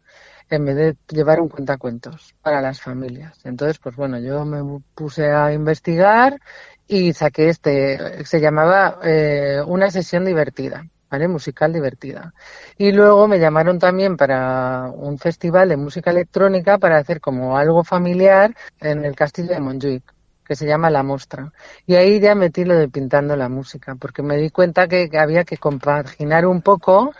en 0.51 0.65
vez 0.65 0.77
de 0.77 0.97
llevar 1.09 1.41
un 1.41 1.49
cuentacuentos 1.49 2.35
para 2.43 2.61
las 2.61 2.81
familias. 2.81 3.39
Entonces, 3.45 3.79
pues 3.79 3.97
bueno, 3.97 4.19
yo 4.19 4.45
me 4.45 4.81
puse 4.95 5.31
a 5.31 5.53
investigar 5.53 6.41
y 6.87 7.13
saqué 7.13 7.49
este, 7.49 8.25
se 8.25 8.41
llamaba 8.41 8.99
eh, 9.05 9.61
una 9.67 9.91
sesión 9.91 10.25
divertida. 10.25 10.87
¿Vale? 11.11 11.27
Musical 11.27 11.73
divertida. 11.73 12.35
Y 12.77 12.93
luego 12.93 13.29
me 13.29 13.39
llamaron 13.39 13.79
también 13.79 14.19
para 14.19 14.91
un 14.95 15.17
festival 15.17 15.71
de 15.71 15.79
música 15.79 16.11
electrónica 16.11 16.77
para 16.77 16.99
hacer 16.99 17.19
como 17.19 17.57
algo 17.57 17.83
familiar 17.83 18.55
en 18.79 19.07
el 19.07 19.17
castillo 19.17 19.55
de 19.55 19.61
Montjuic 19.61 20.18
que 20.49 20.57
se 20.57 20.67
llama 20.67 20.91
La 20.91 21.03
Mostra. 21.03 21.53
Y 21.87 21.95
ahí 21.95 22.19
ya 22.21 22.35
metí 22.35 22.65
lo 22.65 22.75
de 22.75 22.89
pintando 22.89 23.37
la 23.37 23.51
música, 23.51 23.95
porque 23.97 24.23
me 24.23 24.39
di 24.39 24.49
cuenta 24.51 24.89
que 24.89 25.11
había 25.19 25.45
que 25.45 25.59
compaginar 25.59 26.47
un 26.47 26.63
poco, 26.63 27.13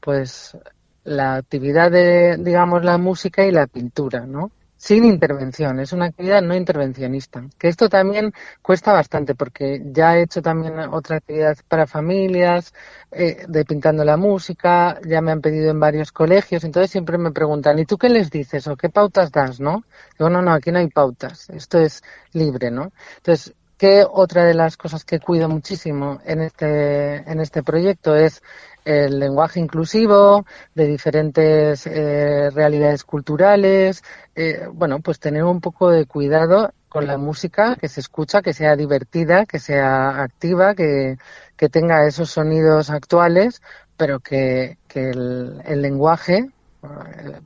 pues, 0.00 0.56
la 1.02 1.36
actividad 1.36 1.90
de, 1.90 2.36
digamos, 2.38 2.84
la 2.84 2.98
música 2.98 3.44
y 3.46 3.52
la 3.52 3.66
pintura, 3.66 4.26
¿no? 4.26 4.50
Sin 4.86 5.06
intervención, 5.06 5.80
es 5.80 5.94
una 5.94 6.04
actividad 6.04 6.42
no 6.42 6.54
intervencionista. 6.54 7.42
Que 7.58 7.68
esto 7.68 7.88
también 7.88 8.34
cuesta 8.60 8.92
bastante 8.92 9.34
porque 9.34 9.80
ya 9.82 10.18
he 10.18 10.24
hecho 10.24 10.42
también 10.42 10.78
otra 10.78 11.16
actividad 11.16 11.56
para 11.68 11.86
familias, 11.86 12.74
eh, 13.10 13.46
de 13.48 13.64
pintando 13.64 14.04
la 14.04 14.18
música, 14.18 15.00
ya 15.06 15.22
me 15.22 15.32
han 15.32 15.40
pedido 15.40 15.70
en 15.70 15.80
varios 15.80 16.12
colegios, 16.12 16.64
entonces 16.64 16.90
siempre 16.90 17.16
me 17.16 17.32
preguntan, 17.32 17.78
¿y 17.78 17.86
tú 17.86 17.96
qué 17.96 18.10
les 18.10 18.30
dices 18.30 18.66
o 18.66 18.76
qué 18.76 18.90
pautas 18.90 19.32
das, 19.32 19.58
no? 19.58 19.84
Digo, 20.18 20.28
no, 20.28 20.42
no, 20.42 20.52
aquí 20.52 20.70
no 20.70 20.80
hay 20.80 20.88
pautas, 20.88 21.48
esto 21.48 21.78
es 21.78 22.02
libre, 22.34 22.70
¿no? 22.70 22.92
Entonces, 23.16 23.54
¿qué 23.78 24.04
otra 24.06 24.44
de 24.44 24.52
las 24.52 24.76
cosas 24.76 25.02
que 25.06 25.18
cuido 25.18 25.48
muchísimo 25.48 26.20
en 26.26 26.42
este, 26.42 27.30
en 27.30 27.40
este 27.40 27.62
proyecto 27.62 28.14
es 28.16 28.42
el 28.84 29.18
lenguaje 29.18 29.60
inclusivo, 29.60 30.44
de 30.74 30.86
diferentes 30.86 31.86
eh, 31.86 32.50
realidades 32.50 33.04
culturales, 33.04 34.02
eh, 34.34 34.66
bueno, 34.72 35.00
pues 35.00 35.18
tener 35.18 35.44
un 35.44 35.60
poco 35.60 35.90
de 35.90 36.06
cuidado 36.06 36.72
con 36.88 37.06
la 37.06 37.18
música, 37.18 37.76
que 37.76 37.88
se 37.88 38.00
escucha, 38.00 38.42
que 38.42 38.52
sea 38.52 38.76
divertida, 38.76 39.46
que 39.46 39.58
sea 39.58 40.22
activa, 40.22 40.74
que, 40.74 41.18
que 41.56 41.68
tenga 41.68 42.06
esos 42.06 42.30
sonidos 42.30 42.90
actuales, 42.90 43.62
pero 43.96 44.20
que, 44.20 44.78
que 44.86 45.10
el, 45.10 45.60
el 45.64 45.82
lenguaje 45.82 46.50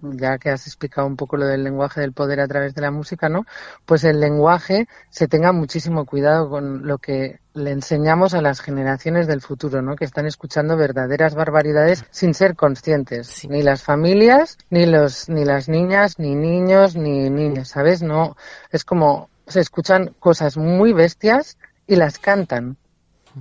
ya 0.02 0.38
que 0.38 0.50
has 0.50 0.66
explicado 0.66 1.06
un 1.06 1.16
poco 1.16 1.36
lo 1.36 1.46
del 1.46 1.64
lenguaje 1.64 2.00
del 2.00 2.12
poder 2.12 2.40
a 2.40 2.48
través 2.48 2.74
de 2.74 2.82
la 2.82 2.90
música, 2.90 3.28
¿no? 3.28 3.44
Pues 3.86 4.04
el 4.04 4.20
lenguaje 4.20 4.88
se 5.10 5.28
tenga 5.28 5.52
muchísimo 5.52 6.04
cuidado 6.04 6.48
con 6.48 6.86
lo 6.86 6.98
que 6.98 7.40
le 7.54 7.70
enseñamos 7.72 8.34
a 8.34 8.40
las 8.40 8.60
generaciones 8.60 9.26
del 9.26 9.40
futuro, 9.40 9.82
¿no? 9.82 9.96
Que 9.96 10.04
están 10.04 10.26
escuchando 10.26 10.76
verdaderas 10.76 11.34
barbaridades 11.34 12.04
sin 12.10 12.34
ser 12.34 12.54
conscientes, 12.54 13.46
ni 13.48 13.62
las 13.62 13.82
familias, 13.82 14.58
ni 14.70 14.86
los, 14.86 15.28
ni 15.28 15.44
las 15.44 15.68
niñas, 15.68 16.18
ni 16.18 16.34
niños, 16.34 16.96
ni 16.96 17.30
niñas, 17.30 17.68
¿sabes? 17.68 18.02
No, 18.02 18.36
es 18.70 18.84
como 18.84 19.28
se 19.46 19.60
escuchan 19.60 20.14
cosas 20.18 20.56
muy 20.56 20.92
bestias 20.92 21.58
y 21.86 21.96
las 21.96 22.18
cantan, 22.18 22.76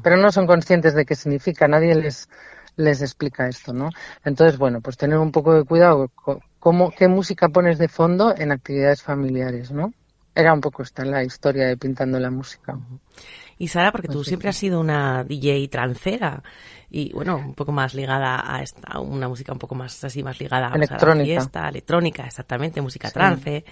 pero 0.02 0.18
no 0.18 0.32
son 0.32 0.48
conscientes 0.48 0.94
de 0.94 1.06
qué 1.06 1.16
significa, 1.16 1.68
nadie 1.68 1.96
les 1.96 2.30
les 2.78 3.02
explica 3.02 3.48
esto, 3.48 3.74
¿no? 3.74 3.90
Entonces, 4.24 4.58
bueno, 4.58 4.80
pues 4.82 4.96
tener 4.96 5.18
un 5.18 5.32
poco 5.32 5.54
de 5.54 5.66
cuidado 5.66 6.10
cómo, 6.60 6.92
qué 6.92 7.08
música 7.08 7.50
pones 7.50 7.78
de 7.78 7.90
fondo 7.90 8.34
en 8.38 8.52
actividades 8.52 9.02
familiares, 9.04 9.72
¿no? 9.72 9.94
Era 10.34 10.54
un 10.54 10.62
poco 10.62 10.84
esta 10.84 11.04
la 11.04 11.24
historia 11.24 11.68
de 11.68 11.78
pintando 11.78 12.20
la 12.20 12.30
música. 12.30 12.78
Y 13.58 13.68
Sara, 13.70 13.92
porque 13.92 14.08
tú 14.08 14.16
pues 14.16 14.28
siempre 14.28 14.50
has 14.50 14.56
sido 14.56 14.80
una 14.80 15.24
DJ 15.24 15.68
trancera 15.68 16.44
y 16.90 17.12
bueno, 17.12 17.38
un 17.38 17.56
poco 17.56 17.72
más 17.72 17.96
ligada 17.96 18.56
a 18.56 18.62
esta, 18.62 19.00
una 19.00 19.28
música 19.28 19.52
un 19.52 19.60
poco 19.60 19.76
más 19.76 20.04
así, 20.04 20.24
más 20.24 20.40
ligada 20.40 20.68
a 20.68 20.78
la 20.78 20.88
fiesta, 21.24 21.68
electrónica, 21.68 22.26
exactamente, 22.26 22.82
música 22.82 23.10
trance. 23.10 23.66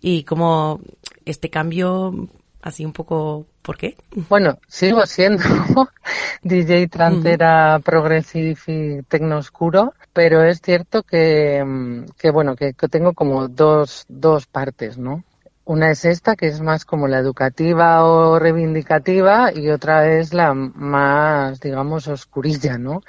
Y 0.00 0.24
como 0.24 0.80
este 1.24 1.50
cambio 1.50 2.28
Así 2.66 2.84
un 2.84 2.92
poco, 2.92 3.46
¿por 3.62 3.76
qué? 3.76 3.96
Bueno, 4.28 4.58
sigo 4.66 5.06
siendo 5.06 5.44
DJ 6.42 6.88
trancera, 6.88 7.78
progressive 7.78 8.56
y 8.66 9.02
tecno 9.02 9.38
oscuro, 9.38 9.94
pero 10.12 10.42
es 10.42 10.60
cierto 10.60 11.04
que, 11.04 11.62
mm, 11.64 12.06
que 12.18 12.32
bueno, 12.32 12.56
que, 12.56 12.74
que 12.74 12.88
tengo 12.88 13.12
como 13.12 13.46
dos, 13.46 14.04
dos 14.08 14.46
partes, 14.48 14.98
¿no? 14.98 15.22
Una 15.64 15.92
es 15.92 16.04
esta, 16.04 16.34
que 16.34 16.48
es 16.48 16.60
más 16.60 16.84
como 16.84 17.06
la 17.06 17.20
educativa 17.20 18.04
o 18.04 18.40
reivindicativa, 18.40 19.52
y 19.54 19.70
otra 19.70 20.18
es 20.18 20.34
la 20.34 20.52
más, 20.52 21.60
digamos, 21.60 22.08
oscurilla, 22.08 22.78
¿no? 22.78 23.02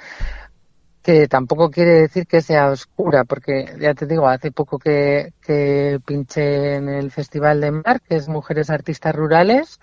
Que 1.08 1.26
tampoco 1.26 1.70
quiere 1.70 2.02
decir 2.02 2.26
que 2.26 2.42
sea 2.42 2.68
oscura, 2.68 3.24
porque 3.24 3.64
ya 3.80 3.94
te 3.94 4.04
digo, 4.04 4.28
hace 4.28 4.52
poco 4.52 4.78
que, 4.78 5.32
que 5.40 5.98
pinché 6.04 6.74
en 6.74 6.90
el 6.90 7.10
Festival 7.10 7.62
de 7.62 7.70
Mar, 7.70 8.02
que 8.02 8.16
es 8.16 8.28
Mujeres 8.28 8.68
Artistas 8.68 9.14
Rurales, 9.14 9.80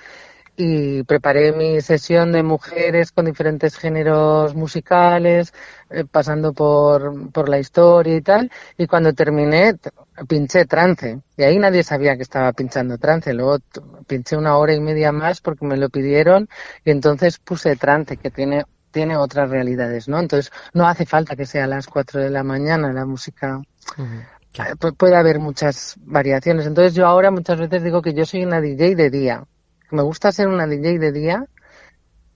y 0.55 1.01
preparé 1.01 1.51
mi 1.51 1.81
sesión 1.81 2.31
de 2.31 2.43
mujeres 2.43 3.11
con 3.11 3.25
diferentes 3.25 3.75
géneros 3.75 4.53
musicales, 4.53 5.51
eh, 5.89 6.05
pasando 6.05 6.53
por, 6.53 7.31
por 7.31 7.49
la 7.49 7.57
historia 7.57 8.17
y 8.17 8.21
tal, 8.21 8.51
y 8.77 8.85
cuando 8.85 9.11
terminé 9.13 9.79
pinché 10.27 10.65
trance, 10.65 11.21
y 11.37 11.41
ahí 11.41 11.57
nadie 11.57 11.81
sabía 11.81 12.15
que 12.17 12.21
estaba 12.21 12.53
pinchando 12.53 12.99
trance, 12.99 13.33
luego 13.33 13.57
pinché 14.05 14.37
una 14.37 14.57
hora 14.59 14.75
y 14.75 14.79
media 14.79 15.11
más 15.11 15.41
porque 15.41 15.65
me 15.65 15.77
lo 15.77 15.89
pidieron, 15.89 16.47
y 16.83 16.91
entonces 16.91 17.39
puse 17.39 17.75
trance, 17.77 18.17
que 18.17 18.29
tiene 18.29 18.63
tiene 18.95 19.17
otras 19.17 19.49
realidades, 19.49 20.07
¿no? 20.07 20.21
Entonces, 20.21 20.53
no 20.73 20.87
hace 20.87 21.05
falta 21.05 21.35
que 21.35 21.45
sea 21.45 21.65
a 21.65 21.67
las 21.67 21.85
4 21.85 22.21
de 22.21 22.29
la 22.29 22.43
mañana 22.43 22.93
la 22.93 23.05
música. 23.05 23.61
Eh, 23.97 24.91
puede 24.97 25.17
haber 25.17 25.39
muchas 25.39 25.95
variaciones. 26.05 26.65
Entonces, 26.65 26.93
yo 26.93 27.05
ahora 27.05 27.29
muchas 27.29 27.59
veces 27.59 27.83
digo 27.83 28.01
que 28.01 28.13
yo 28.13 28.25
soy 28.25 28.45
una 28.45 28.61
DJ 28.61 28.95
de 28.95 29.09
día. 29.09 29.43
Me 29.91 30.01
gusta 30.01 30.31
ser 30.31 30.47
una 30.47 30.65
DJ 30.65 30.97
de 30.97 31.11
día 31.11 31.45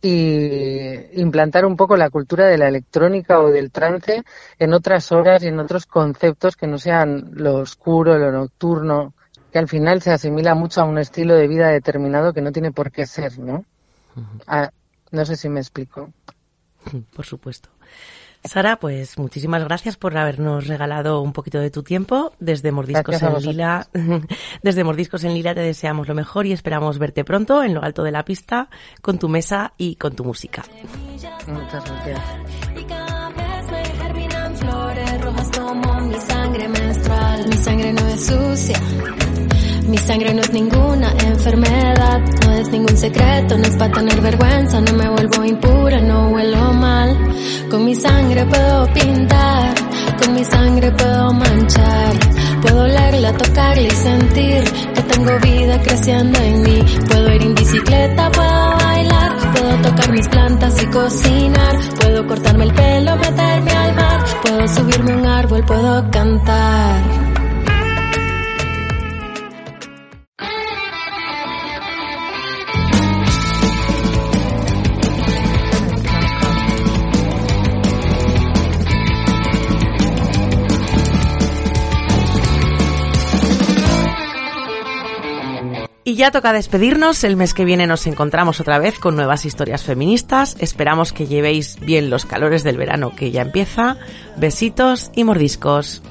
y 0.02 1.22
implantar 1.22 1.66
un 1.66 1.78
poco 1.78 1.96
la 1.96 2.10
cultura 2.10 2.48
de 2.48 2.58
la 2.58 2.68
electrónica 2.68 3.40
o 3.40 3.52
del 3.52 3.72
trance 3.72 4.24
en 4.60 4.74
otras 4.74 5.14
horas 5.14 5.42
y 5.44 5.48
en 5.48 5.60
otros 5.60 5.86
conceptos 5.86 6.58
que 6.58 6.68
no 6.68 6.78
sean 6.78 7.32
lo 7.36 7.56
oscuro, 7.56 8.18
lo 8.18 8.34
nocturno, 8.34 9.14
que 9.50 9.60
al 9.60 9.70
final 9.70 10.02
se 10.02 10.12
asimila 10.12 10.56
mucho 10.56 10.82
a 10.82 10.84
un 10.84 10.98
estilo 10.98 11.36
de 11.36 11.48
vida 11.48 11.70
determinado 11.70 12.34
que 12.34 12.42
no 12.42 12.52
tiene 12.52 12.74
por 12.74 12.92
qué 12.92 13.06
ser, 13.06 13.40
¿no? 13.40 13.64
Ah, 14.46 14.72
no 15.12 15.26
sé 15.26 15.38
si 15.38 15.48
me 15.48 15.62
explico. 15.62 16.12
Por 17.16 17.26
supuesto. 17.26 17.70
Sara, 18.44 18.78
pues 18.78 19.18
muchísimas 19.18 19.66
gracias 19.66 19.98
por 19.98 20.18
habernos 20.18 20.68
regalado 20.68 21.22
un 21.22 21.34
poquito 21.34 21.60
de 21.60 21.72
tu 21.72 21.84
tiempo. 21.84 22.32
Desde 22.40 22.72
Mordiscos 22.72 23.22
en 23.22 23.34
Lila, 23.42 23.90
desde 24.64 24.84
Mordiscos 24.86 25.26
en 25.26 25.34
Lila 25.34 25.54
te 25.54 25.60
deseamos 25.60 26.08
lo 26.08 26.16
mejor 26.16 26.46
y 26.46 26.54
esperamos 26.54 27.00
verte 27.00 27.26
pronto 27.26 27.62
en 27.64 27.74
lo 27.74 27.84
alto 27.84 28.02
de 28.02 28.12
la 28.12 28.24
pista 28.24 28.70
con 29.02 29.20
tu 29.20 29.28
mesa 29.28 29.74
y 29.78 29.96
con 29.96 30.16
tu 30.16 30.24
música. 30.24 30.64
Muchas 31.48 31.84
gracias. 31.86 32.22
mi 36.08 36.20
sangre 36.22 36.68
menstrual. 36.70 37.48
Mi 37.50 37.58
sangre 37.58 37.94
no 37.94 38.08
es 38.08 38.26
sucia 38.26 38.80
mi 39.90 39.98
sangre 39.98 40.34
no 40.36 40.42
es 40.42 40.54
ninguna 40.54 41.12
enfermedad, 41.26 42.22
no 42.50 42.56
es 42.56 42.70
ningún 42.70 42.98
secreto, 42.98 43.58
no 43.58 43.64
es 43.64 43.76
para 43.76 43.94
tener 43.94 44.22
vergüenza, 44.22 44.82
no 44.82 44.94
me 44.94 45.10
vuelvo 45.10 45.46
impura, 45.46 46.02
no 46.02 46.30
huelo 46.30 46.74
mal. 46.74 47.18
Con 47.70 47.86
mi 47.86 47.96
sangre 47.96 48.46
puedo 48.46 48.94
pintar, 48.94 49.76
con 50.20 50.34
mi 50.34 50.44
sangre 50.44 50.92
puedo 50.92 51.34
manchar, 51.34 52.14
puedo 52.62 52.88
leerla, 52.88 53.34
tocarla 53.34 53.88
y 53.88 53.92
sentir 53.92 54.64
que 54.96 55.02
tengo 55.02 55.32
vida 55.40 55.82
creciendo 55.82 56.40
en 56.40 56.62
mí. 56.64 56.80
Puedo 57.08 57.36
ir 57.36 57.44
en 57.44 57.56
bicicleta, 57.56 58.32
puedo 58.32 58.78
bailar, 58.78 59.32
puedo 59.54 59.82
tocar 59.90 60.12
mis 60.12 60.28
plantas 60.28 60.84
y 60.84 60.86
cocinar, 60.88 61.76
puedo 62.00 62.28
cortarme 62.28 62.64
el 62.66 62.74
pelo, 62.74 63.16
meterme 63.16 63.72
al 63.72 63.96
mar, 63.96 64.24
puedo 64.42 64.68
subirme 64.68 65.12
a 65.12 65.18
un 65.18 65.26
árbol, 65.26 65.64
puedo 65.66 66.12
cantar. 66.12 67.29
Ya 86.20 86.32
toca 86.32 86.52
despedirnos. 86.52 87.24
El 87.24 87.38
mes 87.38 87.54
que 87.54 87.64
viene 87.64 87.88
nos 87.88 88.06
encontramos 88.06 88.60
otra 88.60 88.78
vez 88.78 89.00
con 89.00 89.16
nuevas 89.16 89.46
historias 89.46 89.84
feministas. 89.84 90.58
Esperamos 90.60 91.14
que 91.14 91.28
llevéis 91.28 91.80
bien 91.80 92.10
los 92.10 92.26
calores 92.26 92.66
del 92.66 92.76
verano 92.76 93.16
que 93.16 93.32
ya 93.32 93.42
empieza. 93.42 93.96
Besitos 94.36 95.12
y 95.16 95.24
mordiscos. 95.24 96.04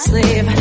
sleep. 0.00 0.59